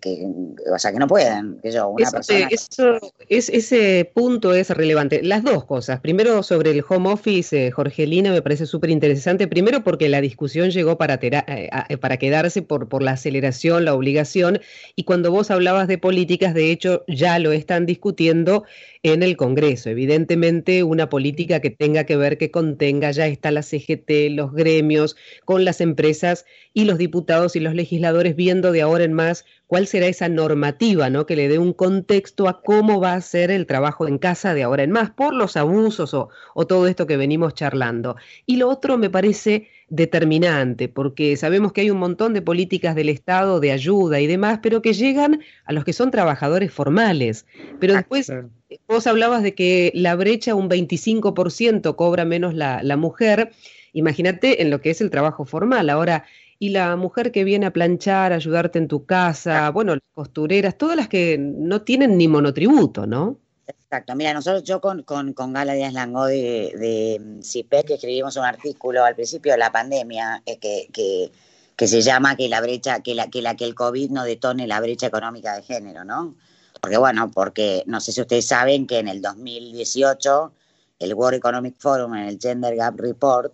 o 0.72 0.78
sea, 0.78 0.92
que 0.92 1.00
no 1.00 1.08
pueden, 1.08 1.60
que 1.62 1.72
yo, 1.72 1.88
una 1.90 2.12
persona... 2.12 2.48
Eso 2.52 3.00
es, 3.28 3.50
ese 3.50 4.10
punto 4.14 4.54
es 4.54 4.70
relevante. 4.70 5.22
Las 5.24 5.44
dos 5.44 5.66
cosas. 5.66 6.00
Primero, 6.00 6.44
sobre 6.44 6.72
el 6.72 6.84
home 6.88 7.10
office, 7.10 7.68
eh, 7.68 7.72
Jorgelina, 7.72 8.32
me 8.32 8.42
parece 8.42 8.66
súper 8.66 8.92
interesante. 8.92 9.48
Primero, 9.48 9.84
porque 9.84 10.10
la 10.10 10.22
discusión 10.22 10.70
llegó 10.70 10.98
para, 10.98 11.16
eh, 11.16 11.70
eh, 11.90 11.98
para 11.98 12.18
quedarse 12.18 12.62
por, 12.62 12.88
por 12.88 13.02
la 13.02 13.12
aceleración, 13.12 13.86
la 13.86 13.96
obligación, 13.96 14.60
y 14.96 15.06
cuando 15.06 15.32
vos 15.32 15.50
hablabas 15.50 15.88
de 15.88 15.98
políticas, 15.98 16.54
de 16.54 16.72
hecho, 16.72 17.04
ya 17.08 17.40
lo 17.40 17.52
están 17.52 17.86
discutiendo 17.86 18.64
en 19.04 19.24
el 19.24 19.38
Congreso. 19.38 19.90
Evidentemente, 19.90 20.84
una 20.84 21.10
política 21.10 21.60
que 21.62 21.72
tenga 21.72 22.04
que 22.04 22.16
ver, 22.16 22.38
que 22.38 22.52
contenga, 22.52 23.10
ya 23.10 23.26
está 23.26 23.50
la 23.50 23.64
CGT, 23.64 24.30
los 24.32 24.54
gremios, 24.54 25.16
con 25.46 25.66
las 25.66 25.82
empresas 25.82 26.46
y 26.74 26.86
los 26.86 27.00
diputados 27.00 27.56
y 27.56 27.60
los 27.60 27.74
legisladores 27.74 28.36
viendo 28.36 28.72
de 28.72 28.82
ahora 28.82 29.04
en 29.04 29.14
más 29.14 29.31
cuál 29.68 29.88
será 29.88 30.08
esa 30.08 30.30
normativa, 30.30 31.10
¿no? 31.10 31.26
Que 31.26 31.36
le 31.36 31.48
dé 31.48 31.58
un 31.58 31.74
contexto 31.74 32.48
a 32.48 32.62
cómo 32.62 33.00
va 33.00 33.14
a 33.14 33.22
ser 33.22 33.52
el 33.52 33.66
trabajo 33.66 34.08
en 34.08 34.18
casa 34.18 34.54
de 34.54 34.64
ahora 34.64 34.84
en 34.84 34.92
más, 34.92 35.12
por 35.12 35.34
los 35.34 35.58
abusos 35.58 36.14
o, 36.14 36.30
o 36.54 36.68
todo 36.68 36.88
esto 36.88 37.08
que 37.08 37.18
venimos 37.18 37.54
charlando. 37.54 38.16
Y 38.46 38.58
lo 38.58 38.70
otro 38.70 38.98
me 38.98 39.10
parece 39.10 39.70
determinante, 39.92 40.88
porque 40.88 41.36
sabemos 41.36 41.74
que 41.74 41.82
hay 41.82 41.90
un 41.90 42.00
montón 42.00 42.34
de 42.34 42.42
políticas 42.42 42.96
del 42.96 43.10
Estado 43.10 43.60
de 43.60 43.74
ayuda 43.74 44.22
y 44.22 44.28
demás, 44.28 44.60
pero 44.64 44.82
que 44.82 44.94
llegan 44.94 45.42
a 45.66 45.74
los 45.74 45.84
que 45.84 45.92
son 45.94 46.12
trabajadores 46.12 46.72
formales. 46.72 47.46
Pero 47.80 47.94
después, 47.94 48.32
vos 48.88 49.06
hablabas 49.06 49.44
de 49.44 49.54
que 49.54 49.92
la 49.94 50.16
brecha, 50.16 50.56
un 50.56 50.70
25% 50.70 51.96
cobra 51.98 52.24
menos 52.24 52.54
la, 52.54 52.82
la 52.84 52.96
mujer. 52.96 53.52
Imagínate 53.92 54.62
en 54.62 54.70
lo 54.70 54.80
que 54.80 54.92
es 54.92 55.02
el 55.02 55.10
trabajo 55.10 55.44
formal. 55.44 55.90
Ahora, 55.90 56.24
y 56.62 56.70
la 56.70 56.96
mujer 56.96 57.32
que 57.32 57.44
viene 57.44 57.66
a 57.66 57.74
planchar, 57.74 58.32
a 58.32 58.36
ayudarte 58.36 58.78
en 58.78 58.88
tu 58.88 59.04
casa, 59.08 59.72
bueno, 59.72 59.96
las 59.96 60.04
costureras, 60.14 60.78
todas 60.78 60.96
las 60.96 61.08
que 61.08 61.40
no 61.40 61.82
tienen 61.82 62.20
ni 62.20 62.28
monotributo, 62.28 63.08
¿no? 63.08 63.40
Exacto, 63.66 64.16
mira, 64.16 64.32
nosotros 64.32 64.64
yo 64.64 64.80
con, 64.80 65.02
con, 65.02 65.34
con 65.34 65.54
Gala 65.54 65.74
Díaz 65.74 65.92
Langó 65.94 66.28
de, 66.28 66.72
de 66.78 67.42
CIPEC 67.42 67.90
escribimos 67.90 68.36
un 68.38 68.46
artículo 68.46 69.04
al 69.04 69.16
principio 69.16 69.54
de 69.54 69.58
la 69.58 69.72
pandemia 69.72 70.44
eh, 70.46 70.60
que, 70.60 70.88
que, 70.94 71.32
que, 71.76 71.88
se 71.88 72.04
llama 72.04 72.36
que 72.36 72.48
la 72.48 72.62
brecha, 72.62 73.00
que 73.00 73.16
la, 73.16 73.28
que 73.32 73.42
la 73.42 73.56
que 73.56 73.66
el 73.66 73.74
COVID 73.74 74.12
no 74.12 74.24
detone 74.24 74.68
la 74.68 74.80
brecha 74.82 75.08
económica 75.08 75.56
de 75.56 75.64
género, 75.64 76.06
¿no? 76.06 76.36
Porque 76.80 76.98
bueno, 76.98 77.32
porque 77.32 77.82
no 77.88 78.00
sé 78.00 78.12
si 78.12 78.22
ustedes 78.22 78.46
saben 78.46 78.86
que 78.86 79.00
en 79.00 79.08
el 79.08 79.24
2018 79.24 80.54
el 81.00 81.14
World 81.16 81.40
Economic 81.40 81.76
Forum 81.80 82.14
en 82.14 82.28
el 82.28 82.38
Gender 82.40 82.76
Gap 82.76 83.00
Report, 83.00 83.52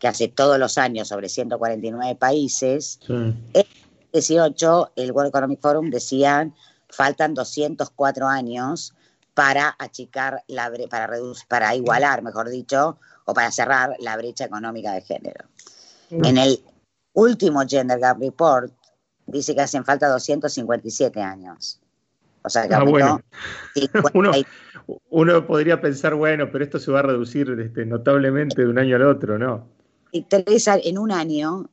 que 0.00 0.08
hace 0.08 0.28
todos 0.28 0.58
los 0.58 0.78
años 0.78 1.08
sobre 1.08 1.28
149 1.28 2.16
países, 2.16 2.98
en 3.08 3.36
el 3.52 3.66
2018 4.12 4.92
el 4.96 5.12
World 5.12 5.28
Economic 5.28 5.60
Forum 5.60 5.90
decía 5.90 6.50
faltan 6.88 7.34
204 7.34 8.26
años 8.26 8.94
para 9.34 9.76
achicar 9.78 10.42
la 10.48 10.72
para 10.88 11.06
reducir, 11.06 11.46
para 11.46 11.74
igualar, 11.76 12.22
mejor 12.22 12.48
dicho, 12.48 12.98
o 13.24 13.34
para 13.34 13.52
cerrar 13.52 13.94
la 14.00 14.16
brecha 14.16 14.44
económica 14.44 14.92
de 14.92 15.02
género. 15.02 15.44
Mm. 16.10 16.24
En 16.24 16.38
el 16.38 16.64
último 17.12 17.62
Gender 17.68 18.00
Gap 18.00 18.20
Report 18.20 18.72
dice 19.26 19.54
que 19.54 19.60
hacen 19.60 19.84
falta 19.84 20.08
257 20.08 21.22
años. 21.22 21.80
O 22.42 22.48
sea, 22.48 22.66
que 22.66 22.74
ah, 22.74 22.82
uno, 24.14 24.32
uno, 25.10 25.46
podría 25.46 25.80
pensar, 25.80 26.14
bueno, 26.14 26.50
pero 26.50 26.64
esto 26.64 26.78
se 26.78 26.90
va 26.90 27.00
a 27.00 27.02
reducir 27.02 27.50
este, 27.60 27.84
notablemente 27.84 28.62
de 28.62 28.68
un 28.68 28.78
año 28.78 28.96
al 28.96 29.02
otro, 29.02 29.38
¿no? 29.38 29.68
Y 30.12 30.22
tres, 30.22 30.66
en 30.68 30.98
un 30.98 31.12
año, 31.12 31.68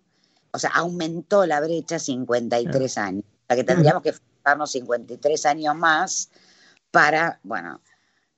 o 0.51 0.59
sea, 0.59 0.71
aumentó 0.71 1.45
la 1.45 1.59
brecha 1.59 1.99
53 1.99 2.97
ah. 2.97 3.05
años. 3.05 3.23
O 3.25 3.45
sea, 3.47 3.55
que 3.55 3.63
tendríamos 3.63 4.03
que 4.03 4.13
faltarnos 4.13 4.71
53 4.71 5.45
años 5.45 5.75
más 5.75 6.29
para, 6.91 7.39
bueno, 7.43 7.81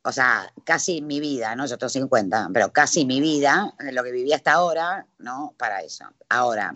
o 0.04 0.12
sea, 0.12 0.52
casi 0.64 1.02
mi 1.02 1.20
vida, 1.20 1.56
¿no? 1.56 1.66
Yo 1.66 1.78
tengo 1.78 1.90
50, 1.90 2.50
pero 2.54 2.72
casi 2.72 3.06
mi 3.06 3.20
vida, 3.20 3.74
lo 3.92 4.04
que 4.04 4.12
viví 4.12 4.34
hasta 4.34 4.54
ahora, 4.54 5.06
¿no? 5.18 5.54
Para 5.58 5.82
eso. 5.82 6.06
Ahora, 6.30 6.74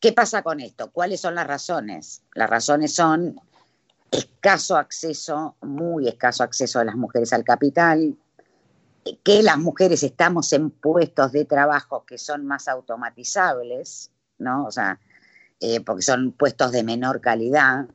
¿qué 0.00 0.12
pasa 0.12 0.42
con 0.42 0.60
esto? 0.60 0.90
¿Cuáles 0.90 1.20
son 1.20 1.34
las 1.34 1.46
razones? 1.46 2.22
Las 2.34 2.48
razones 2.48 2.94
son 2.94 3.40
escaso 4.10 4.76
acceso, 4.76 5.56
muy 5.62 6.08
escaso 6.08 6.42
acceso 6.42 6.78
de 6.78 6.86
las 6.86 6.94
mujeres 6.94 7.32
al 7.32 7.44
capital, 7.44 8.16
que 9.16 9.42
las 9.42 9.58
mujeres 9.58 10.02
estamos 10.02 10.52
en 10.52 10.70
puestos 10.70 11.32
de 11.32 11.44
trabajo 11.44 12.04
que 12.04 12.18
son 12.18 12.46
más 12.46 12.68
automatizables, 12.68 14.10
¿no? 14.38 14.66
O 14.66 14.70
sea, 14.70 15.00
eh, 15.60 15.80
porque 15.80 16.02
son 16.02 16.32
puestos 16.32 16.72
de 16.72 16.82
menor 16.82 17.20
calidad, 17.20 17.88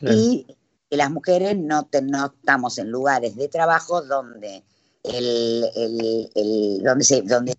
y 0.00 0.46
que 0.88 0.96
las 0.96 1.10
mujeres 1.10 1.56
no, 1.58 1.88
estamos 1.92 2.78
en 2.78 2.90
lugares 2.90 3.36
de 3.36 3.48
trabajo 3.48 4.02
donde, 4.02 4.64
el, 5.02 6.80
donde, 6.82 7.04
se, 7.04 7.22
donde 7.22 7.54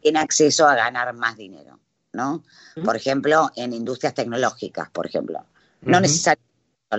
tiene 0.00 0.20
acceso 0.20 0.66
a 0.68 0.74
ganar 0.74 1.12
más 1.14 1.36
dinero, 1.36 1.80
¿no? 2.12 2.44
Por 2.84 2.96
ejemplo, 2.96 3.50
en 3.56 3.72
industrias 3.72 4.14
tecnológicas, 4.14 4.90
por 4.90 5.06
ejemplo. 5.06 5.44
No 5.80 6.00
necesariamente 6.00 6.52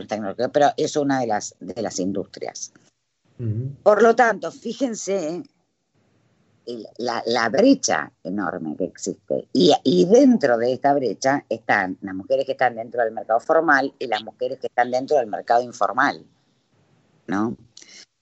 tecnológicas, 0.07 0.49
pero 0.51 0.71
es 0.75 0.95
una 0.95 1.19
de 1.19 1.27
las, 1.27 1.55
de 1.59 1.81
las 1.81 1.99
industrias. 1.99 2.73
Por 3.83 4.01
lo 4.01 4.15
tanto, 4.15 4.51
fíjense 4.51 5.43
la, 6.97 7.49
brecha 7.49 8.11
enorme 8.23 8.75
que 8.77 8.85
existe. 8.85 9.47
Y, 9.53 10.05
dentro 10.05 10.57
de 10.57 10.73
esta 10.73 10.93
brecha 10.93 11.45
están 11.49 11.97
las 12.01 12.15
mujeres 12.15 12.45
que 12.45 12.53
están 12.53 12.75
dentro 12.75 13.03
del 13.03 13.13
mercado 13.13 13.39
formal 13.39 13.93
y 13.99 14.07
las 14.07 14.23
mujeres 14.23 14.59
que 14.59 14.67
están 14.67 14.91
dentro 14.91 15.17
del 15.17 15.27
mercado 15.27 15.61
informal. 15.61 16.25
¿No? 17.27 17.55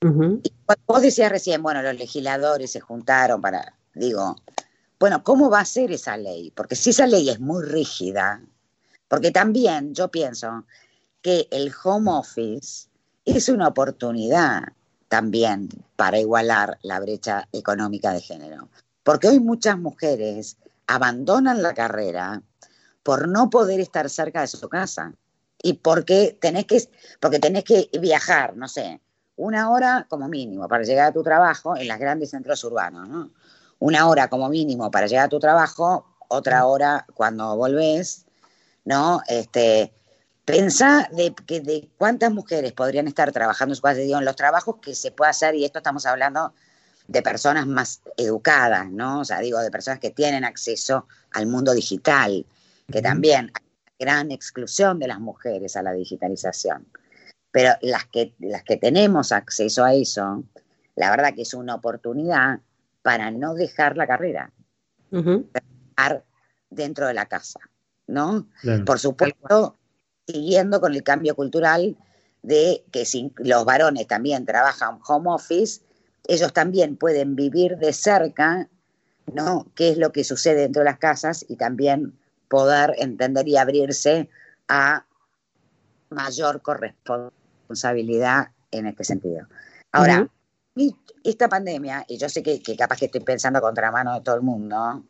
Y 0.01 0.53
vos 0.87 1.01
decías 1.01 1.31
recién, 1.31 1.61
bueno, 1.61 1.81
los 1.81 1.95
legisladores 1.95 2.71
se 2.71 2.79
juntaron 2.79 3.41
para, 3.41 3.75
digo, 3.93 4.35
bueno, 4.99 5.23
¿cómo 5.23 5.49
va 5.49 5.59
a 5.59 5.65
ser 5.65 5.91
esa 5.91 6.17
ley? 6.17 6.51
Porque 6.55 6.75
si 6.75 6.89
esa 6.89 7.05
ley 7.05 7.29
es 7.29 7.39
muy 7.39 7.63
rígida, 7.63 8.41
porque 9.07 9.31
también 9.31 9.93
yo 9.93 10.09
pienso 10.09 10.65
que 11.21 11.47
el 11.51 11.71
home 11.83 12.09
office 12.11 12.87
es 13.25 13.49
una 13.49 13.67
oportunidad 13.67 14.63
también 15.11 15.67
para 15.97 16.19
igualar 16.19 16.79
la 16.83 17.01
brecha 17.01 17.45
económica 17.51 18.13
de 18.13 18.21
género. 18.21 18.69
Porque 19.03 19.27
hoy 19.27 19.41
muchas 19.41 19.77
mujeres 19.77 20.55
abandonan 20.87 21.61
la 21.61 21.73
carrera 21.73 22.41
por 23.03 23.27
no 23.27 23.49
poder 23.49 23.81
estar 23.81 24.09
cerca 24.09 24.39
de 24.39 24.47
su 24.47 24.69
casa 24.69 25.13
y 25.61 25.73
porque 25.73 26.37
tenés 26.39 26.63
que, 26.63 26.89
porque 27.19 27.39
tenés 27.39 27.65
que 27.65 27.89
viajar, 27.99 28.55
no 28.55 28.69
sé, 28.69 29.01
una 29.35 29.69
hora 29.69 30.07
como 30.09 30.29
mínimo 30.29 30.69
para 30.69 30.85
llegar 30.85 31.09
a 31.09 31.11
tu 31.11 31.23
trabajo 31.23 31.75
en 31.75 31.89
los 31.89 31.97
grandes 31.97 32.29
centros 32.29 32.63
urbanos, 32.63 33.09
¿no? 33.09 33.31
Una 33.79 34.07
hora 34.07 34.29
como 34.29 34.47
mínimo 34.47 34.91
para 34.91 35.07
llegar 35.07 35.25
a 35.25 35.29
tu 35.29 35.39
trabajo, 35.39 36.05
otra 36.29 36.65
hora 36.65 37.05
cuando 37.13 37.57
volvés, 37.57 38.27
¿no? 38.85 39.19
Este, 39.27 39.91
Pensá 40.45 41.07
de, 41.11 41.33
que 41.45 41.61
de 41.61 41.89
cuántas 41.97 42.31
mujeres 42.31 42.73
podrían 42.73 43.07
estar 43.07 43.31
trabajando 43.31 43.73
en 43.73 43.75
su 43.75 43.81
casa, 43.81 44.01
en 44.01 44.25
los 44.25 44.35
trabajos 44.35 44.77
que 44.81 44.95
se 44.95 45.11
puede 45.11 45.31
hacer, 45.31 45.55
y 45.55 45.65
esto 45.65 45.79
estamos 45.79 46.05
hablando 46.05 46.53
de 47.07 47.21
personas 47.21 47.67
más 47.67 48.01
educadas, 48.17 48.89
¿no? 48.89 49.21
O 49.21 49.25
sea, 49.25 49.39
digo, 49.39 49.59
de 49.59 49.69
personas 49.69 49.99
que 49.99 50.11
tienen 50.11 50.43
acceso 50.43 51.07
al 51.31 51.45
mundo 51.45 51.73
digital, 51.73 52.45
que 52.91 53.01
también 53.01 53.51
hay 53.53 53.65
una 53.65 53.93
gran 53.99 54.31
exclusión 54.31 54.97
de 54.97 55.07
las 55.07 55.19
mujeres 55.19 55.75
a 55.75 55.83
la 55.83 55.93
digitalización. 55.93 56.87
Pero 57.51 57.73
las 57.81 58.05
que, 58.05 58.33
las 58.39 58.63
que 58.63 58.77
tenemos 58.77 59.31
acceso 59.31 59.83
a 59.83 59.93
eso, 59.93 60.43
la 60.95 61.11
verdad 61.11 61.33
que 61.35 61.41
es 61.41 61.53
una 61.53 61.75
oportunidad 61.75 62.59
para 63.01 63.29
no 63.29 63.53
dejar 63.55 63.97
la 63.97 64.07
carrera, 64.07 64.51
estar 65.11 66.23
dentro 66.69 67.07
de 67.07 67.13
la 67.13 67.25
casa, 67.25 67.59
¿no? 68.07 68.47
Por 68.85 68.99
supuesto, 68.99 69.77
siguiendo 70.27 70.81
con 70.81 70.93
el 70.93 71.03
cambio 71.03 71.35
cultural 71.35 71.97
de 72.41 72.83
que 72.91 73.05
si 73.05 73.31
los 73.37 73.65
varones 73.65 74.07
también 74.07 74.45
trabajan 74.45 74.99
home 75.07 75.29
office, 75.29 75.81
ellos 76.27 76.53
también 76.53 76.97
pueden 76.97 77.35
vivir 77.35 77.77
de 77.77 77.93
cerca, 77.93 78.67
¿no? 79.33 79.67
¿Qué 79.75 79.89
es 79.89 79.97
lo 79.97 80.11
que 80.11 80.23
sucede 80.23 80.61
dentro 80.61 80.81
de 80.81 80.85
las 80.85 80.97
casas 80.99 81.45
y 81.47 81.55
también 81.55 82.17
poder 82.51 82.95
entender 82.97 83.47
y 83.47 83.57
abrirse 83.57 84.29
a 84.67 85.05
mayor 86.09 86.61
corresponsabilidad 86.61 88.49
en 88.71 88.87
este 88.87 89.03
sentido. 89.03 89.47
Ahora, 89.91 90.27
esta 91.23 91.47
pandemia, 91.47 92.05
y 92.07 92.17
yo 92.17 92.29
sé 92.29 92.43
que, 92.43 92.61
que, 92.61 92.75
capaz 92.75 92.97
que 92.97 93.05
estoy 93.05 93.21
pensando 93.21 93.61
contra 93.61 93.91
mano 93.91 94.13
de 94.15 94.21
todo 94.21 94.35
el 94.35 94.41
mundo, 94.41 95.03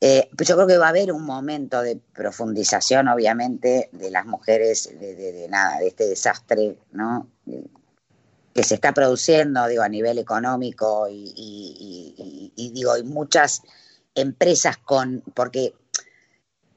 Eh, 0.00 0.28
pues 0.36 0.48
yo 0.48 0.56
creo 0.56 0.66
que 0.66 0.78
va 0.78 0.86
a 0.86 0.90
haber 0.90 1.12
un 1.12 1.24
momento 1.24 1.80
de 1.82 1.96
profundización, 1.96 3.08
obviamente, 3.08 3.88
de 3.92 4.10
las 4.10 4.26
mujeres, 4.26 4.90
de, 5.00 5.46
nada, 5.48 5.78
de 5.78 5.88
este 5.88 6.06
desastre, 6.06 6.78
¿no? 6.92 7.28
que 8.54 8.62
se 8.62 8.74
está 8.74 8.92
produciendo, 8.92 9.66
digo, 9.66 9.82
a 9.82 9.88
nivel 9.88 10.18
económico 10.18 11.08
y, 11.10 12.52
y 12.56 12.70
digo, 12.70 12.92
hay 12.92 13.02
muchas 13.02 13.62
empresas 14.14 14.78
con, 14.78 15.22
porque 15.34 15.74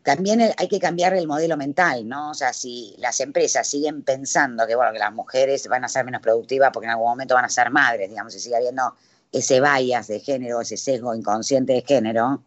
también 0.04 0.42
hay 0.58 0.68
que 0.68 0.80
cambiar 0.80 1.14
el 1.14 1.28
modelo 1.28 1.58
mental, 1.58 2.08
¿no? 2.08 2.32
O 2.32 2.34
sea, 2.34 2.54
si 2.54 2.96
las 3.00 3.20
empresas 3.20 3.68
siguen 3.68 4.04
pensando 4.04 4.66
que, 4.66 4.76
bueno, 4.76 4.92
que 4.92 5.00
las 5.00 5.14
mujeres 5.14 5.68
van 5.68 5.84
a 5.84 5.90
ser 5.90 6.06
menos 6.06 6.22
productivas 6.22 6.72
porque 6.74 6.86
en 6.86 6.92
algún 6.92 7.10
momento 7.10 7.36
van 7.36 7.46
a 7.46 7.50
ser 7.50 7.70
madres, 7.70 8.10
digamos, 8.10 8.34
y 8.36 8.40
sigue 8.40 8.56
habiendo 8.56 8.96
ese 9.32 9.62
bias 9.62 10.08
de 10.08 10.20
género, 10.20 10.62
ese 10.62 10.78
sesgo 10.78 11.14
inconsciente 11.14 11.74
de 11.74 11.82
género, 11.82 12.44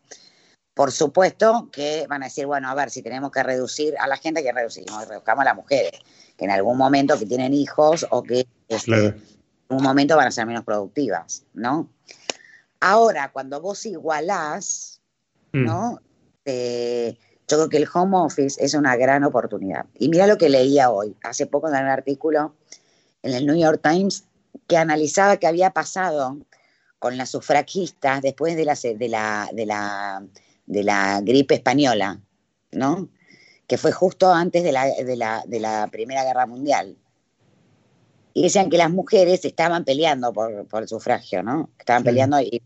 por 0.74 0.90
supuesto 0.90 1.68
que 1.70 2.06
van 2.08 2.22
a 2.22 2.26
decir, 2.26 2.46
bueno, 2.46 2.68
a 2.68 2.74
ver, 2.74 2.90
si 2.90 3.02
tenemos 3.02 3.30
que 3.30 3.42
reducir 3.42 3.94
a 3.98 4.06
la 4.06 4.16
gente, 4.16 4.42
que 4.42 4.52
reducimos, 4.52 5.06
reduzcamos 5.06 5.42
a 5.42 5.46
las 5.46 5.56
mujeres, 5.56 5.92
que 6.36 6.44
en 6.44 6.50
algún 6.50 6.78
momento 6.78 7.18
que 7.18 7.26
tienen 7.26 7.52
hijos 7.52 8.06
o 8.10 8.22
que 8.22 8.46
este, 8.68 9.06
en 9.06 9.16
un 9.68 9.82
momento 9.82 10.16
van 10.16 10.28
a 10.28 10.30
ser 10.30 10.46
menos 10.46 10.64
productivas, 10.64 11.44
¿no? 11.52 11.90
Ahora, 12.80 13.30
cuando 13.32 13.60
vos 13.60 13.84
igualás, 13.84 15.00
mm. 15.52 15.64
¿no? 15.64 16.00
Eh, 16.44 17.18
yo 17.46 17.58
creo 17.58 17.68
que 17.68 17.76
el 17.76 17.88
home 17.92 18.16
office 18.16 18.64
es 18.64 18.72
una 18.74 18.96
gran 18.96 19.24
oportunidad. 19.24 19.84
Y 19.98 20.08
mira 20.08 20.26
lo 20.26 20.38
que 20.38 20.48
leía 20.48 20.90
hoy, 20.90 21.14
hace 21.22 21.46
poco 21.46 21.68
en 21.68 21.74
un 21.74 21.88
artículo 21.88 22.54
en 23.22 23.34
el 23.34 23.46
New 23.46 23.56
York 23.56 23.80
Times 23.82 24.24
que 24.66 24.78
analizaba 24.78 25.36
qué 25.36 25.46
había 25.46 25.70
pasado 25.70 26.38
con 26.98 27.16
las 27.16 27.30
sufragistas 27.30 28.22
después 28.22 28.56
de 28.56 28.64
la, 28.64 28.74
de 28.74 29.08
la, 29.08 29.50
de 29.52 29.66
la, 29.66 30.24
de 30.66 30.84
la 30.84 31.20
gripe 31.22 31.54
española, 31.54 32.20
¿no? 32.70 33.08
Que 33.66 33.78
fue 33.78 33.92
justo 33.92 34.32
antes 34.32 34.62
de 34.62 34.72
la, 34.72 34.86
de 34.86 35.16
la, 35.16 35.42
de 35.46 35.60
la 35.60 35.88
Primera 35.90 36.24
Guerra 36.24 36.46
Mundial. 36.46 36.96
Y 38.34 38.42
decían 38.42 38.70
que 38.70 38.78
las 38.78 38.90
mujeres 38.90 39.44
estaban 39.44 39.84
peleando 39.84 40.32
por, 40.32 40.66
por 40.66 40.82
el 40.82 40.88
sufragio, 40.88 41.42
¿no? 41.42 41.70
Estaban 41.78 42.02
peleando 42.02 42.40
y 42.40 42.62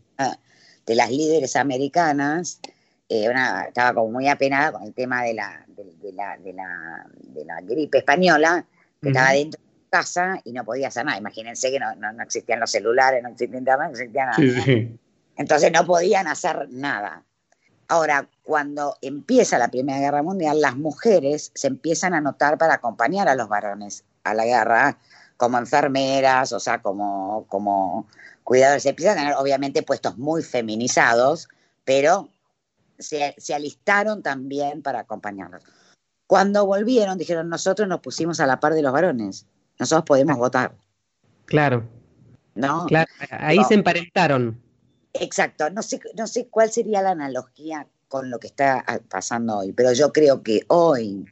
de 0.85 0.95
las 0.95 1.11
líderes 1.11 1.55
americanas 1.57 2.61
eh, 3.09 3.29
estaba 3.67 3.93
como 3.93 4.11
muy 4.11 4.27
apenada 4.27 4.71
con 4.71 4.83
el 4.83 4.93
tema 4.93 5.23
de 5.23 5.33
la, 5.33 5.65
de, 5.67 6.13
la, 6.13 6.37
de 6.37 6.53
la, 6.53 7.05
de 7.21 7.45
la 7.45 7.61
gripe 7.61 7.99
española, 7.99 8.65
que 9.01 9.09
estaba 9.09 9.31
dentro 9.31 9.59
de 9.61 9.67
su 9.67 9.89
casa 9.89 10.41
y 10.43 10.53
no 10.53 10.63
podía 10.63 10.87
hacer 10.87 11.05
nada. 11.05 11.17
Imagínense 11.17 11.69
que 11.69 11.79
no, 11.79 11.93
no, 11.95 12.23
existían 12.23 12.59
los 12.59 12.71
celulares, 12.71 13.21
no 13.21 13.29
existía 13.29 13.59
internet, 13.59 13.87
no 13.87 13.91
existía 13.91 14.25
nada. 14.25 14.37
Entonces 15.35 15.71
no 15.71 15.85
podían 15.85 16.27
hacer 16.27 16.67
nada. 16.69 17.23
Ahora, 17.89 18.29
cuando 18.43 18.97
empieza 19.01 19.57
la 19.57 19.69
Primera 19.69 19.99
Guerra 19.99 20.23
Mundial, 20.23 20.59
las 20.59 20.75
mujeres 20.75 21.51
se 21.55 21.67
empiezan 21.67 22.13
a 22.13 22.21
notar 22.21 22.57
para 22.57 22.75
acompañar 22.75 23.29
a 23.29 23.35
los 23.35 23.47
varones 23.47 24.03
a 24.23 24.33
la 24.33 24.45
guerra 24.45 24.97
como 25.37 25.57
enfermeras, 25.57 26.51
o 26.51 26.59
sea, 26.59 26.81
como, 26.81 27.45
como 27.47 28.07
cuidadores. 28.43 28.83
Se 28.83 28.89
empiezan 28.89 29.17
a 29.17 29.21
tener, 29.21 29.35
obviamente, 29.35 29.83
puestos 29.83 30.17
muy 30.17 30.43
feminizados, 30.43 31.47
pero 31.85 32.29
se, 32.99 33.35
alistaron 33.53 34.21
también 34.21 34.81
para 34.81 34.99
acompañarlos. 34.99 35.63
Cuando 36.25 36.65
volvieron, 36.65 37.17
dijeron, 37.17 37.47
nosotros 37.47 37.87
nos 37.87 38.01
pusimos 38.01 38.39
a 38.41 38.47
la 38.47 38.59
par 38.59 38.73
de 38.73 38.81
los 38.81 38.91
varones, 38.91 39.45
nosotros 39.79 40.05
podemos 40.05 40.37
votar. 40.37 40.75
Claro. 41.45 41.87
¿No? 42.55 42.85
Claro, 42.87 43.09
ahí 43.29 43.63
se 43.63 43.75
emparentaron. 43.75 44.59
Exacto, 45.19 45.69
no 45.69 45.81
sé, 45.81 45.99
no 46.15 46.27
sé 46.27 46.47
cuál 46.47 46.71
sería 46.71 47.01
la 47.01 47.11
analogía 47.11 47.87
con 48.07 48.29
lo 48.29 48.39
que 48.39 48.47
está 48.47 48.83
pasando 49.09 49.59
hoy, 49.59 49.73
pero 49.73 49.91
yo 49.93 50.13
creo 50.13 50.41
que 50.43 50.61
hoy, 50.67 51.25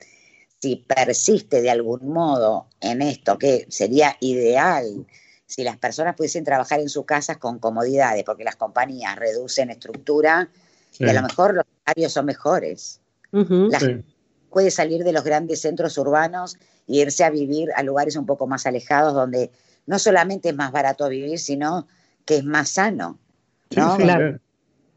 si 0.61 0.75
persiste 0.75 1.61
de 1.61 1.71
algún 1.71 2.09
modo 2.09 2.67
en 2.81 3.01
esto, 3.01 3.37
que 3.37 3.65
sería 3.69 4.17
ideal 4.19 5.05
si 5.45 5.63
las 5.63 5.77
personas 5.77 6.15
pudiesen 6.15 6.43
trabajar 6.43 6.79
en 6.79 6.89
sus 6.89 7.05
casas 7.05 7.37
con 7.37 7.59
comodidades, 7.59 8.23
porque 8.23 8.43
las 8.43 8.55
compañías 8.55 9.15
reducen 9.15 9.69
estructura, 9.69 10.49
y 10.97 11.07
a 11.07 11.13
lo 11.13 11.21
mejor 11.21 11.53
los 11.53 11.65
salarios 11.85 12.13
son 12.13 12.25
mejores. 12.25 13.01
La 13.31 13.79
gente 13.79 14.05
puede 14.49 14.71
salir 14.71 15.03
de 15.03 15.11
los 15.11 15.23
grandes 15.23 15.61
centros 15.61 15.97
urbanos 15.97 16.55
e 16.87 16.95
irse 16.95 17.23
a 17.23 17.29
vivir 17.29 17.69
a 17.75 17.83
lugares 17.83 18.15
un 18.15 18.25
poco 18.25 18.47
más 18.47 18.65
alejados 18.65 19.13
donde 19.13 19.51
no 19.85 19.99
solamente 19.99 20.49
es 20.49 20.55
más 20.55 20.71
barato 20.71 21.09
vivir, 21.09 21.37
sino 21.39 21.87
que 22.23 22.37
es 22.37 22.43
más 22.43 22.69
sano. 22.69 23.19
¿No? 23.75 23.97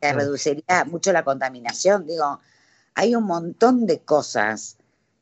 Se 0.01 0.12
reduciría 0.12 0.85
mucho 0.85 1.12
la 1.12 1.25
contaminación. 1.25 2.07
Digo, 2.07 2.41
hay 2.95 3.14
un 3.14 3.25
montón 3.25 3.87
de 3.87 4.01
cosas 4.01 4.77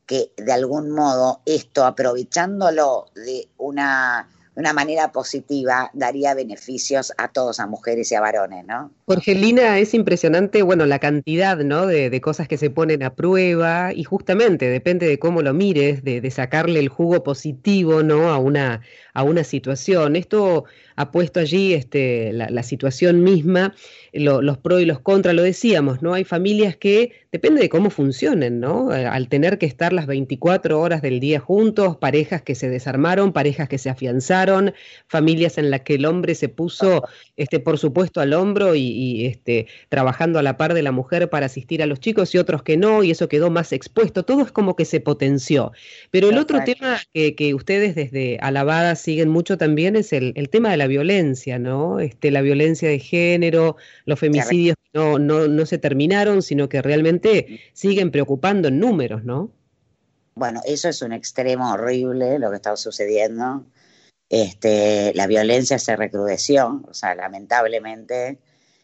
que 0.05 0.31
de 0.37 0.53
algún 0.53 0.91
modo 0.91 1.41
esto, 1.45 1.85
aprovechándolo 1.85 3.07
de 3.15 3.49
una 3.57 4.29
de 4.57 4.61
una 4.61 4.73
manera 4.73 5.11
positiva 5.11 5.91
daría 5.93 6.33
beneficios 6.33 7.13
a 7.19 7.27
todos, 7.27 7.59
a 7.59 7.67
mujeres 7.67 8.11
y 8.11 8.15
a 8.15 8.21
varones, 8.21 8.65
¿no? 8.65 8.91
Jorgelina, 9.05 9.77
es 9.77 9.93
impresionante, 9.93 10.63
bueno, 10.63 10.87
la 10.87 10.97
cantidad, 10.97 11.57
¿no? 11.57 11.85
De, 11.85 12.19
cosas 12.21 12.47
que 12.47 12.57
se 12.57 12.71
ponen 12.71 13.03
a 13.03 13.13
prueba 13.13 13.93
y 13.93 14.03
justamente 14.03 14.67
depende 14.67 15.07
de 15.07 15.19
cómo 15.19 15.43
lo 15.43 15.53
mires, 15.53 16.03
de, 16.03 16.31
sacarle 16.31 16.79
el 16.79 16.89
jugo 16.89 17.21
positivo, 17.21 18.01
¿no? 18.01 18.31
A 18.31 18.39
una, 18.39 18.81
a 19.13 19.21
una 19.21 19.43
situación. 19.43 20.15
Esto 20.15 20.65
ha 20.95 21.11
puesto 21.11 21.39
allí 21.39 21.75
este, 21.75 22.33
la, 22.33 22.63
situación 22.63 23.23
misma, 23.23 23.75
los 24.11 24.57
pros 24.57 24.81
y 24.81 24.85
los 24.85 24.99
contras, 24.99 25.35
lo 25.35 25.43
decíamos, 25.43 26.01
¿no? 26.01 26.15
Hay 26.15 26.23
familias 26.23 26.75
que, 26.75 27.26
depende 27.31 27.61
de 27.61 27.69
cómo 27.69 27.89
funcionen, 27.89 28.59
¿no? 28.59 28.93
Eh, 28.93 29.05
al 29.05 29.27
tener 29.27 29.57
que 29.57 29.65
estar 29.65 29.93
las 29.93 30.07
24 30.07 30.79
horas 30.79 31.01
del 31.01 31.19
día 31.19 31.39
juntos, 31.39 31.97
parejas 31.97 32.41
que 32.41 32.55
se 32.55 32.69
desarmaron, 32.69 33.33
parejas 33.33 33.67
que 33.67 33.77
se 33.77 33.89
afianzaron, 33.89 34.73
familias 35.07 35.57
en 35.57 35.69
las 35.69 35.81
que 35.81 35.95
el 35.95 36.05
hombre 36.05 36.35
se 36.35 36.49
puso, 36.49 37.03
este, 37.35 37.59
por 37.59 37.77
supuesto, 37.77 38.21
al 38.21 38.33
hombro 38.33 38.75
y, 38.75 39.25
este, 39.25 39.67
trabajando 39.89 40.39
a 40.39 40.43
la 40.43 40.57
par 40.57 40.73
de 40.73 40.81
la 40.81 40.91
mujer 40.91 41.29
para 41.29 41.47
asistir 41.47 41.83
a 41.83 41.85
los 41.85 41.99
chicos 41.99 42.33
y 42.33 42.37
otros 42.37 42.63
que 42.63 42.77
no, 42.77 43.03
y 43.03 43.11
eso 43.11 43.27
quedó 43.27 43.49
más 43.49 43.73
expuesto, 43.73 44.23
todo 44.23 44.41
es 44.43 44.51
como 44.51 44.75
que 44.75 44.85
se 44.85 44.99
potenció. 44.99 45.71
Pero 46.11 46.29
el 46.29 46.37
otro 46.37 46.63
tema 46.63 46.99
que, 47.13 47.35
que 47.35 47.53
ustedes 47.53 47.95
desde 47.95 48.37
Alabada 48.41 48.95
siguen 48.95 49.29
mucho 49.29 49.57
también 49.57 49.95
es 49.95 50.13
el, 50.13 50.33
el 50.35 50.49
tema 50.49 50.71
de 50.71 50.77
la 50.77 50.87
violencia, 50.87 51.59
¿no? 51.59 51.99
Este, 51.99 52.31
la 52.31 52.41
violencia 52.41 52.89
de 52.89 52.99
género, 52.99 53.75
los 54.05 54.19
femicidios 54.19 54.75
no, 54.93 55.19
no, 55.19 55.47
no 55.47 55.65
se 55.65 55.77
terminaron, 55.77 56.41
sino 56.41 56.69
que 56.69 56.81
realmente 56.81 57.16
siguen 57.73 58.11
preocupando 58.11 58.67
en 58.67 58.79
números, 58.79 59.23
¿no? 59.23 59.51
Bueno, 60.35 60.61
eso 60.65 60.89
es 60.89 61.01
un 61.01 61.13
extremo 61.13 61.71
horrible 61.71 62.39
lo 62.39 62.49
que 62.49 62.57
está 62.57 62.75
sucediendo. 62.75 63.65
Este, 64.29 65.13
la 65.15 65.25
violencia 65.25 65.79
se 65.79 65.95
recrudeció, 65.95 66.83
o 66.87 66.93
sea, 66.93 67.15
lamentablemente, 67.15 68.37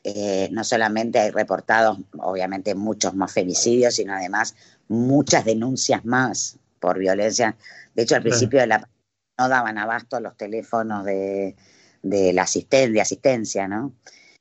eh, 0.04 0.50
no 0.52 0.64
solamente 0.64 1.20
hay 1.20 1.32
reportados, 1.32 2.00
obviamente, 2.20 2.76
muchos 2.76 3.14
más 3.14 3.34
femicidios, 3.34 3.96
sino 3.96 4.14
además 4.14 4.56
muchas 4.88 5.46
denuncias 5.46 6.06
más 6.06 6.58
por 6.80 6.98
violencia. 6.98 7.56
De 7.94 8.04
hecho, 8.04 8.16
al 8.16 8.24
principio 8.24 8.60
de 8.60 8.68
la 8.68 8.90
no 9.38 9.50
daban 9.50 9.78
abasto 9.78 10.20
los 10.20 10.38
teléfonos 10.38 11.06
de, 11.06 11.56
de 12.02 12.34
la 12.34 12.44
asisten 12.44 12.94
de 12.94 13.02
asistencia, 13.02 13.68
¿no? 13.68 13.94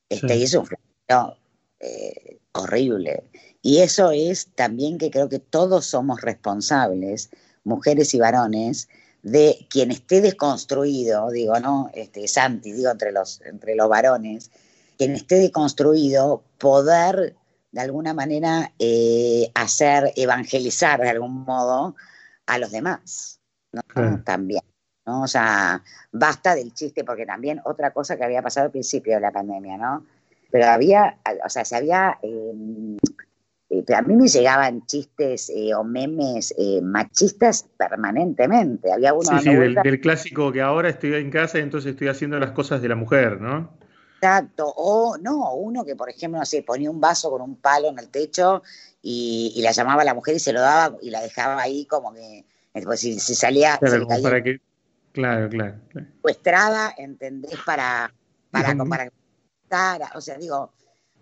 Este, 0.09 0.37
Y 0.37 0.43
es 0.43 0.55
un 0.55 0.67
fenómeno 0.67 1.39
eh, 1.81 2.39
horrible. 2.53 3.25
Y 3.63 3.79
eso 3.79 4.11
es 4.11 4.49
también 4.55 4.99
que 4.99 5.11
creo 5.11 5.29
que 5.29 5.39
todos 5.39 5.87
somos 5.87 6.21
responsables, 6.21 7.31
mujeres 7.65 8.13
y 8.13 8.19
varones, 8.19 8.89
de 9.23 9.67
quien 9.71 9.93
esté 9.93 10.21
desconstruido, 10.21 11.31
digo, 11.31 11.59
¿no? 11.61 11.91
Este, 11.95 12.27
Santi, 12.27 12.73
digo, 12.73 12.91
entre 12.91 13.13
los, 13.13 13.41
entre 13.43 13.77
los 13.77 13.89
varones, 13.89 14.51
quien 14.99 15.13
esté 15.13 15.37
deconstruido, 15.37 16.43
poder 16.59 17.37
de 17.71 17.81
alguna 17.81 18.15
manera 18.15 18.73
eh, 18.79 19.51
hacer, 19.55 20.13
evangelizar 20.17 21.01
de 21.01 21.11
algún 21.11 21.45
modo 21.45 21.97
a 22.47 22.59
los 22.59 22.71
demás, 22.71 23.41
¿no? 23.73 23.83
También. 24.25 24.63
¿no? 25.07 25.23
O 25.23 25.27
sea, 25.27 25.83
basta 26.11 26.55
del 26.55 26.75
chiste, 26.75 27.05
porque 27.05 27.27
también 27.27 27.61
otra 27.65 27.93
cosa 27.93 28.17
que 28.17 28.25
había 28.25 28.43
pasado 28.43 28.67
al 28.67 28.73
principio 28.73 29.15
de 29.15 29.21
la 29.21 29.33
pandemia, 29.33 29.77
¿no? 29.77 30.05
Pero 30.51 30.67
había, 30.67 31.19
o 31.45 31.49
sea, 31.49 31.65
se 31.65 31.77
había, 31.77 32.19
em, 32.23 32.99
eh, 33.73 33.95
a 33.95 34.03
mí 34.03 34.17
me 34.17 34.29
llegaban 34.29 34.85
chistes 34.87 35.51
eh, 35.51 35.75
o 35.75 35.83
memes 35.83 36.55
eh, 36.59 36.81
machistas 36.83 37.67
permanentemente. 37.77 38.93
Había 38.93 39.15
uno 39.15 39.39
sí, 39.39 39.45
sí, 39.45 39.55
del, 39.55 40.01
clásico 40.01 40.53
que 40.53 40.61
ahora 40.61 40.91
estoy 40.91 41.15
en 41.15 41.31
casa 41.31 41.59
y 41.59 41.63
entonces 41.63 41.93
estoy 41.93 42.09
haciendo 42.09 42.39
las 42.39 42.51
cosas 42.51 42.83
de 42.83 42.89
la 42.89 42.97
mujer, 42.97 43.41
¿no? 43.41 43.71
Exacto, 44.17 44.73
o 44.77 45.17
no, 45.19 45.55
uno 45.55 45.85
que 45.85 45.97
por 45.97 46.11
ejemplo, 46.11 46.39
no 46.39 46.47
sé, 46.47 46.63
ponía 46.63 46.91
un 46.91 47.01
vaso 47.01 47.31
con 47.31 47.41
un 47.41 47.57
palo 47.57 47.89
en 47.89 47.99
el 47.99 48.09
techo 48.09 48.63
y, 49.03 49.59
la 49.63 49.73
llamaba 49.73 50.03
a 50.03 50.05
la 50.05 50.15
mujer 50.15 50.37
y 50.37 50.39
se 50.39 50.53
lo 50.53 50.61
daba 50.61 50.97
y 51.01 51.11
la 51.11 51.23
dejaba 51.23 51.61
ahí 51.61 51.87
como 51.87 52.13
que, 52.13 52.45
pues 52.85 53.01
si, 53.01 53.19
salía... 53.19 53.81
para 54.23 54.43
que 54.43 54.61
Claro, 55.13 55.49
claro. 55.49 55.75
Secuestrada, 55.93 56.95
¿entendés? 56.97 57.59
Para, 57.67 58.13
para, 58.51 58.75
para, 59.69 60.11
o 60.15 60.21
sea, 60.21 60.39
digo, 60.39 60.73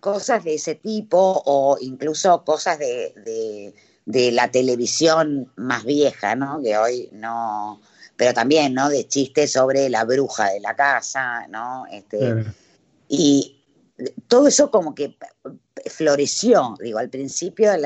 cosas 0.00 0.44
de 0.44 0.54
ese 0.54 0.74
tipo 0.74 1.42
o 1.44 1.78
incluso 1.80 2.44
cosas 2.44 2.78
de, 2.78 3.72
de, 4.06 4.32
la 4.32 4.50
televisión 4.50 5.52
más 5.56 5.84
vieja, 5.84 6.34
¿no? 6.34 6.60
Que 6.62 6.76
hoy 6.76 7.08
no, 7.12 7.80
pero 8.16 8.34
también, 8.34 8.74
¿no? 8.74 8.88
De 8.88 9.06
chistes 9.06 9.52
sobre 9.52 9.88
la 9.88 10.04
bruja 10.04 10.50
de 10.50 10.60
la 10.60 10.74
casa, 10.74 11.46
¿no? 11.48 11.84
Este, 11.90 12.44
Y 13.08 13.62
todo 14.28 14.48
eso 14.48 14.70
como 14.70 14.94
que 14.94 15.16
floreció, 15.86 16.74
digo, 16.80 16.98
al 16.98 17.10
principio 17.10 17.70
de 17.72 17.78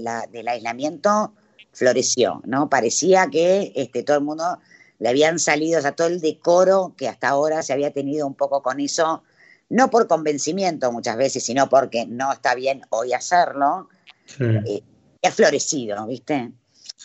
la, 0.00 0.26
del 0.30 0.48
aislamiento 0.48 1.34
floreció, 1.72 2.42
¿no? 2.44 2.68
Parecía 2.68 3.28
que 3.30 3.72
este, 3.76 4.02
todo 4.02 4.18
el 4.18 4.24
mundo 4.24 4.58
le 4.98 5.08
habían 5.08 5.38
salido, 5.38 5.78
o 5.78 5.82
sea, 5.82 5.92
todo 5.92 6.08
el 6.08 6.20
decoro 6.20 6.94
que 6.96 7.08
hasta 7.08 7.28
ahora 7.28 7.62
se 7.62 7.72
había 7.72 7.92
tenido 7.92 8.26
un 8.26 8.34
poco 8.34 8.62
con 8.62 8.80
eso, 8.80 9.22
no 9.70 9.90
por 9.90 10.06
convencimiento 10.06 10.90
muchas 10.92 11.16
veces, 11.16 11.44
sino 11.44 11.68
porque 11.68 12.06
no 12.06 12.32
está 12.32 12.54
bien 12.54 12.82
hoy 12.90 13.12
hacerlo, 13.12 13.88
eh, 14.40 14.82
ha 15.22 15.30
florecido, 15.30 16.06
¿viste? 16.06 16.52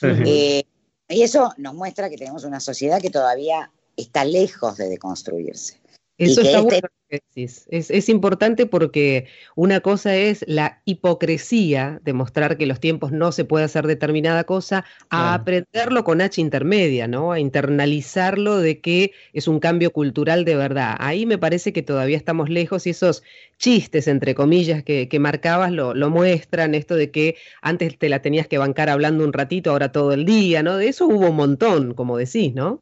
Eh, 0.01 0.63
y 1.09 1.21
eso 1.21 1.53
nos 1.57 1.73
muestra 1.73 2.09
que 2.09 2.17
tenemos 2.17 2.43
una 2.43 2.59
sociedad 2.59 3.01
que 3.01 3.09
todavía 3.09 3.71
está 3.95 4.25
lejos 4.25 4.77
de 4.77 4.89
deconstruirse. 4.89 5.82
Eso 6.17 6.41
está 6.41 6.59
este 6.59 6.61
bueno 6.61 6.87
es, 7.35 7.67
es, 7.67 8.09
importante 8.09 8.65
porque 8.65 9.27
una 9.55 9.81
cosa 9.81 10.15
es 10.15 10.43
la 10.47 10.81
hipocresía 10.85 11.99
de 12.03 12.13
mostrar 12.13 12.57
que 12.57 12.65
los 12.65 12.79
tiempos 12.79 13.11
no 13.11 13.31
se 13.31 13.45
puede 13.45 13.65
hacer 13.65 13.87
determinada 13.87 14.43
cosa, 14.45 14.85
a 15.09 15.33
aprenderlo 15.33 16.03
con 16.03 16.21
H 16.21 16.41
intermedia, 16.41 17.07
¿no? 17.07 17.31
A 17.31 17.39
internalizarlo 17.39 18.57
de 18.57 18.79
que 18.81 19.11
es 19.33 19.47
un 19.47 19.59
cambio 19.59 19.91
cultural 19.91 20.45
de 20.45 20.55
verdad. 20.55 20.95
Ahí 20.99 21.25
me 21.25 21.37
parece 21.37 21.73
que 21.73 21.83
todavía 21.83 22.17
estamos 22.17 22.49
lejos 22.49 22.87
y 22.87 22.91
esos 22.91 23.23
chistes, 23.57 24.07
entre 24.07 24.35
comillas, 24.35 24.83
que, 24.83 25.07
marcabas 25.19 25.71
lo, 25.71 25.93
lo, 25.93 26.09
muestran, 26.09 26.75
esto 26.75 26.95
de 26.95 27.11
que 27.11 27.35
antes 27.61 27.97
te 27.97 28.09
la 28.09 28.21
tenías 28.21 28.47
que 28.47 28.57
bancar 28.57 28.89
hablando 28.89 29.23
un 29.23 29.33
ratito, 29.33 29.71
ahora 29.71 29.91
todo 29.91 30.13
el 30.13 30.25
día, 30.25 30.63
¿no? 30.63 30.77
De 30.77 30.87
eso 30.87 31.07
hubo 31.07 31.29
un 31.29 31.35
montón, 31.35 31.93
como 31.93 32.17
decís, 32.17 32.53
¿no? 32.53 32.81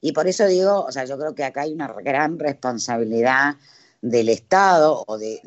Y 0.00 0.12
por 0.12 0.28
eso 0.28 0.46
digo, 0.46 0.84
o 0.84 0.92
sea, 0.92 1.04
yo 1.04 1.18
creo 1.18 1.34
que 1.34 1.44
acá 1.44 1.62
hay 1.62 1.72
una 1.72 1.88
gran 1.88 2.38
responsabilidad 2.38 3.56
del 4.00 4.28
Estado 4.28 5.04
o 5.06 5.18
de, 5.18 5.40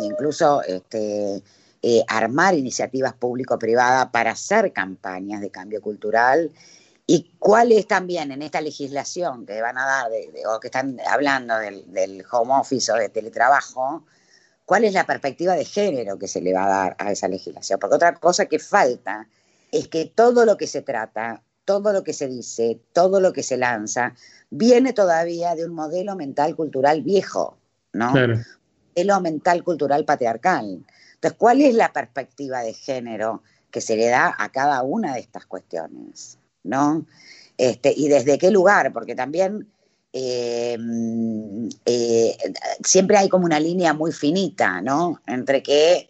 incluso 0.00 0.62
este, 0.62 1.42
eh, 1.82 2.04
armar 2.06 2.54
iniciativas 2.54 3.14
público-privadas 3.14 4.08
para 4.10 4.32
hacer 4.32 4.72
campañas 4.72 5.40
de 5.40 5.50
cambio 5.50 5.80
cultural 5.82 6.52
y 7.06 7.32
cuál 7.38 7.72
es 7.72 7.86
también 7.88 8.30
en 8.30 8.42
esta 8.42 8.60
legislación 8.60 9.46
que 9.46 9.60
van 9.62 9.78
a 9.78 9.86
dar 9.86 10.10
o 10.46 10.60
que 10.60 10.68
están 10.68 10.98
hablando 11.08 11.56
del, 11.56 11.90
del, 11.92 12.24
home 12.30 12.52
office 12.54 12.92
o 12.92 12.96
de 12.96 13.08
teletrabajo, 13.08 14.04
cuál 14.66 14.84
es 14.84 14.92
la 14.92 15.06
perspectiva 15.06 15.54
de 15.54 15.64
género 15.64 16.18
que 16.18 16.28
se 16.28 16.42
le 16.42 16.52
va 16.52 16.66
a 16.66 16.68
dar 16.68 16.96
a 16.98 17.10
esa 17.10 17.26
legislación. 17.26 17.78
Porque 17.80 17.96
otra 17.96 18.14
cosa 18.16 18.44
que 18.44 18.58
falta 18.58 19.26
es 19.72 19.88
que 19.88 20.04
todo 20.04 20.44
lo 20.44 20.58
que 20.58 20.66
se 20.66 20.82
trata 20.82 21.42
todo 21.68 21.92
lo 21.92 22.02
que 22.02 22.14
se 22.14 22.28
dice, 22.28 22.80
todo 22.94 23.20
lo 23.20 23.34
que 23.34 23.42
se 23.42 23.58
lanza, 23.58 24.14
viene 24.48 24.94
todavía 24.94 25.54
de 25.54 25.66
un 25.66 25.74
modelo 25.74 26.16
mental 26.16 26.56
cultural 26.56 27.02
viejo, 27.02 27.58
¿no? 27.92 28.10
Claro. 28.12 28.38
Modelo 28.96 29.20
mental 29.20 29.62
cultural 29.62 30.06
patriarcal. 30.06 30.82
Entonces, 31.12 31.36
¿cuál 31.38 31.60
es 31.60 31.74
la 31.74 31.92
perspectiva 31.92 32.62
de 32.62 32.72
género 32.72 33.42
que 33.70 33.82
se 33.82 33.96
le 33.96 34.08
da 34.08 34.34
a 34.38 34.50
cada 34.50 34.82
una 34.82 35.12
de 35.12 35.20
estas 35.20 35.44
cuestiones, 35.44 36.38
¿no? 36.62 37.04
Este, 37.58 37.92
y 37.94 38.08
desde 38.08 38.38
qué 38.38 38.50
lugar, 38.50 38.90
porque 38.94 39.14
también 39.14 39.68
eh, 40.14 40.78
eh, 41.84 42.36
siempre 42.82 43.18
hay 43.18 43.28
como 43.28 43.44
una 43.44 43.60
línea 43.60 43.92
muy 43.92 44.12
finita, 44.12 44.80
¿no? 44.80 45.20
Entre 45.26 45.62
que 45.62 46.08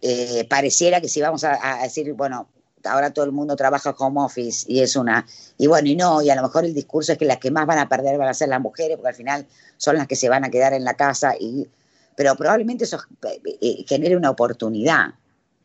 eh, 0.00 0.44
pareciera 0.50 1.00
que 1.00 1.08
si 1.08 1.20
vamos 1.20 1.44
a, 1.44 1.84
decir, 1.84 2.14
bueno, 2.14 2.48
ahora 2.84 3.12
todo 3.12 3.24
el 3.24 3.32
mundo 3.32 3.56
trabaja 3.56 3.94
home 3.96 4.20
office 4.20 4.64
y 4.68 4.80
es 4.80 4.96
una, 4.96 5.26
y 5.58 5.66
bueno, 5.66 5.88
y 5.88 5.96
no, 5.96 6.22
y 6.22 6.30
a 6.30 6.36
lo 6.36 6.42
mejor 6.42 6.64
el 6.64 6.74
discurso 6.74 7.12
es 7.12 7.18
que 7.18 7.24
las 7.24 7.38
que 7.38 7.50
más 7.50 7.66
van 7.66 7.78
a 7.78 7.88
perder 7.88 8.18
van 8.18 8.28
a 8.28 8.34
ser 8.34 8.48
las 8.48 8.60
mujeres, 8.60 8.96
porque 8.96 9.08
al 9.08 9.14
final 9.14 9.46
son 9.76 9.96
las 9.96 10.06
que 10.06 10.16
se 10.16 10.28
van 10.28 10.44
a 10.44 10.50
quedar 10.50 10.72
en 10.72 10.84
la 10.84 10.94
casa, 10.94 11.34
y, 11.38 11.68
pero 12.16 12.34
probablemente 12.36 12.84
eso 12.84 12.98
eh, 13.22 13.40
eh, 13.60 13.84
genere 13.86 14.16
una 14.16 14.30
oportunidad, 14.30 15.14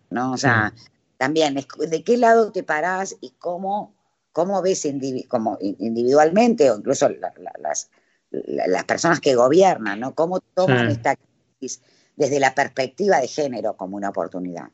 ¿no? 0.10 0.34
O 0.34 0.38
sea, 0.38 0.73
también, 1.17 1.56
¿de 1.56 2.03
qué 2.03 2.17
lado 2.17 2.51
te 2.51 2.63
parás 2.63 3.15
y 3.21 3.32
cómo, 3.32 3.93
cómo 4.32 4.62
ves 4.62 4.88
como 5.27 5.58
individualmente, 5.62 6.69
o 6.71 6.77
incluso 6.77 7.10
las, 7.10 7.89
las 8.32 8.84
personas 8.86 9.19
que 9.19 9.36
gobiernan, 9.36 9.99
¿no? 9.99 10.13
¿Cómo 10.13 10.39
toman 10.39 10.89
esta 10.89 11.15
crisis 11.15 11.82
desde 12.15 12.39
la 12.39 12.53
perspectiva 12.53 13.19
de 13.19 13.27
género 13.27 13.75
como 13.75 13.95
una 13.95 14.10
oportunidad? 14.10 14.69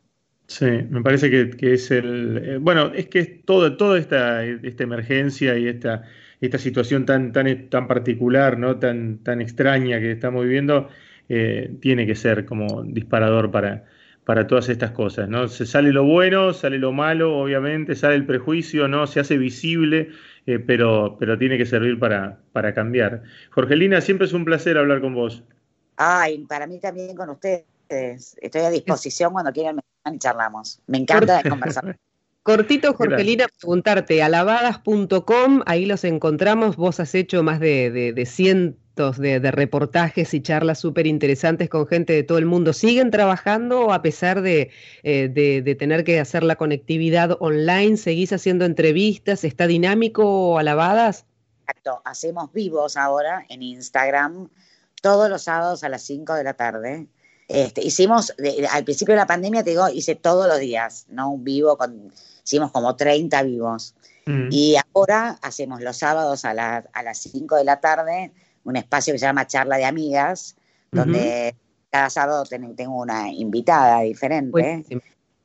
Sí, 0.47 0.65
me 0.65 1.01
parece 1.01 1.29
que, 1.29 1.73
es 1.73 1.89
el. 1.91 2.37
Eh, 2.43 2.57
bueno, 2.57 2.91
es 2.93 3.07
que 3.07 3.19
es 3.19 3.45
todo, 3.45 3.75
toda 3.77 3.97
esta, 3.97 4.43
esta 4.45 4.83
emergencia 4.83 5.57
y 5.57 5.67
esta, 5.67 6.03
esta 6.41 6.57
situación 6.57 7.05
tan, 7.05 7.31
tan, 7.31 7.69
tan 7.69 7.87
particular, 7.87 8.57
¿no? 8.57 8.77
tan, 8.77 9.19
tan 9.19 9.41
extraña 9.41 9.99
que 9.99 10.11
estamos 10.11 10.43
viviendo, 10.43 10.89
eh, 11.29 11.73
tiene 11.81 12.05
que 12.05 12.15
ser 12.15 12.45
como 12.45 12.83
disparador 12.83 13.49
para, 13.51 13.85
para 14.25 14.45
todas 14.47 14.69
estas 14.69 14.91
cosas. 14.91 15.29
¿no? 15.29 15.47
Se 15.47 15.65
sale 15.65 15.91
lo 15.93 16.03
bueno, 16.03 16.53
sale 16.53 16.77
lo 16.77 16.91
malo, 16.91 17.39
obviamente, 17.39 17.95
sale 17.95 18.15
el 18.15 18.25
prejuicio, 18.25 18.87
¿no? 18.87 19.07
se 19.07 19.21
hace 19.21 19.37
visible, 19.37 20.09
eh, 20.45 20.59
pero, 20.59 21.15
pero 21.19 21.37
tiene 21.37 21.57
que 21.57 21.65
servir 21.65 21.97
para, 21.99 22.39
para 22.51 22.73
cambiar. 22.73 23.23
Jorgelina, 23.51 24.01
siempre 24.01 24.27
es 24.27 24.33
un 24.33 24.45
placer 24.45 24.77
hablar 24.77 25.01
con 25.01 25.13
vos. 25.13 25.43
Ay, 25.95 26.39
para 26.39 26.67
mí 26.67 26.79
también 26.79 27.15
con 27.15 27.29
ustedes. 27.29 27.65
Estoy 28.41 28.61
a 28.61 28.69
disposición 28.69 29.31
cuando 29.31 29.51
quieran 29.51 29.79
y 30.11 30.17
charlamos. 30.17 30.79
Me 30.87 30.97
encanta 30.97 31.41
conversar. 31.47 31.97
Cortito, 32.43 32.93
Jorgelina, 32.93 33.45
preguntarte, 33.57 34.21
alabadas.com, 34.21 35.61
ahí 35.65 35.85
los 35.85 36.03
encontramos, 36.03 36.75
vos 36.75 36.99
has 36.99 37.15
hecho 37.15 37.41
más 37.41 37.61
de, 37.61 38.21
cientos 38.27 39.17
de, 39.17 39.39
reportajes 39.49 40.33
y 40.33 40.41
charlas 40.41 40.79
súper 40.79 41.07
interesantes 41.07 41.69
con 41.69 41.87
gente 41.87 42.11
de 42.11 42.23
todo 42.23 42.37
el 42.39 42.45
mundo. 42.45 42.73
¿Siguen 42.73 43.11
trabajando 43.11 43.93
a 43.93 44.01
pesar 44.01 44.45
eh, 44.45 44.69
de, 45.03 45.61
de, 45.61 45.75
tener 45.75 46.03
que 46.03 46.19
hacer 46.19 46.43
la 46.43 46.57
conectividad 46.57 47.37
online? 47.39 47.95
¿Seguís 47.95 48.33
haciendo 48.33 48.65
entrevistas? 48.65 49.45
¿Está 49.45 49.65
dinámico 49.65 50.59
Alabadas? 50.59 51.25
Exacto, 51.61 52.01
hacemos 52.03 52.51
vivos 52.51 52.97
ahora 52.97 53.45
en 53.47 53.61
Instagram 53.61 54.49
todos 55.01 55.29
los 55.29 55.43
sábados 55.43 55.85
a 55.85 55.89
las 55.89 56.01
5 56.03 56.33
de 56.33 56.43
la 56.43 56.55
tarde 56.55 57.07
este, 57.47 57.83
hicimos, 57.83 58.33
al 58.71 58.83
principio 58.83 59.13
de 59.13 59.19
la 59.19 59.27
pandemia, 59.27 59.63
te 59.63 59.71
digo, 59.71 59.89
hice 59.89 60.15
todos 60.15 60.47
los 60.47 60.59
días, 60.59 61.05
¿no? 61.09 61.31
Un 61.31 61.43
vivo, 61.43 61.77
con, 61.77 62.11
hicimos 62.43 62.71
como 62.71 62.95
30 62.95 63.43
vivos. 63.43 63.95
Mm. 64.25 64.47
Y 64.51 64.75
ahora 64.93 65.37
hacemos 65.41 65.81
los 65.81 65.97
sábados 65.97 66.45
a, 66.45 66.51
a 66.51 67.03
las 67.03 67.17
5 67.17 67.55
de 67.57 67.63
la 67.63 67.79
tarde 67.79 68.31
un 68.63 68.75
espacio 68.75 69.13
que 69.13 69.19
se 69.19 69.25
llama 69.25 69.47
Charla 69.47 69.77
de 69.77 69.85
Amigas, 69.85 70.55
donde 70.91 71.55
cada 71.89 72.09
sábado 72.09 72.43
tengo 72.45 73.01
una 73.01 73.31
invitada 73.31 74.01
diferente. 74.01 74.85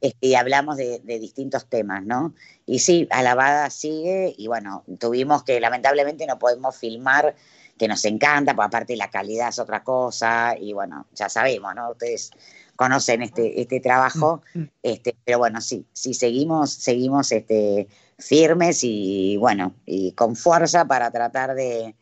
Este, 0.00 0.28
y 0.28 0.34
hablamos 0.36 0.76
de, 0.76 1.00
de, 1.00 1.18
distintos 1.18 1.66
temas, 1.66 2.04
¿no? 2.04 2.32
Y 2.66 2.78
sí, 2.78 3.08
Alabada 3.10 3.68
sigue 3.70 4.32
y 4.38 4.46
bueno, 4.46 4.84
tuvimos 5.00 5.42
que 5.42 5.58
lamentablemente 5.58 6.24
no 6.26 6.38
podemos 6.38 6.76
filmar 6.76 7.34
que 7.78 7.88
nos 7.88 8.04
encanta, 8.04 8.54
porque 8.54 8.66
aparte 8.66 8.96
la 8.96 9.10
calidad 9.10 9.48
es 9.48 9.58
otra 9.58 9.82
cosa, 9.82 10.54
y 10.58 10.72
bueno, 10.72 11.06
ya 11.14 11.28
sabemos, 11.28 11.74
¿no? 11.74 11.90
Ustedes 11.90 12.30
conocen 12.76 13.22
este, 13.22 13.60
este 13.60 13.80
trabajo, 13.80 14.42
mm, 14.54 14.60
mm. 14.60 14.68
este, 14.82 15.16
pero 15.24 15.38
bueno, 15.38 15.60
sí, 15.60 15.86
sí 15.92 16.14
seguimos, 16.14 16.72
seguimos 16.72 17.32
este, 17.32 17.88
firmes 18.18 18.80
y 18.82 19.36
bueno, 19.36 19.74
y 19.86 20.12
con 20.12 20.36
fuerza 20.36 20.84
para 20.86 21.10
tratar 21.10 21.54
de, 21.54 21.94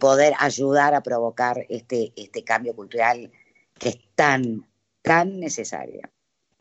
poder 0.00 0.34
ayudar 0.38 0.94
a 0.94 1.02
provocar 1.02 1.66
este, 1.68 2.12
este 2.16 2.44
cambio 2.44 2.74
cultural 2.74 3.30
que 3.78 3.90
es 3.90 3.98
tan, 4.14 4.66
tan 5.02 5.38
necesario. 5.38 6.00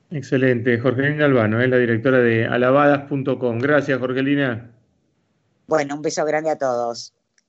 Excelente, 0.09 0.79
Jorgelina 0.79 1.25
Albano, 1.25 1.61
es 1.61 1.69
la 1.69 1.77
directora 1.77 2.19
de 2.19 2.45
alabadas.com. 2.45 3.59
Gracias, 3.59 3.99
Jorgelina. 3.99 4.71
Bueno, 5.67 5.95
un 5.95 6.01
beso 6.01 6.23
grande 6.25 6.49
a 6.51 6.57
todos. 6.57 7.13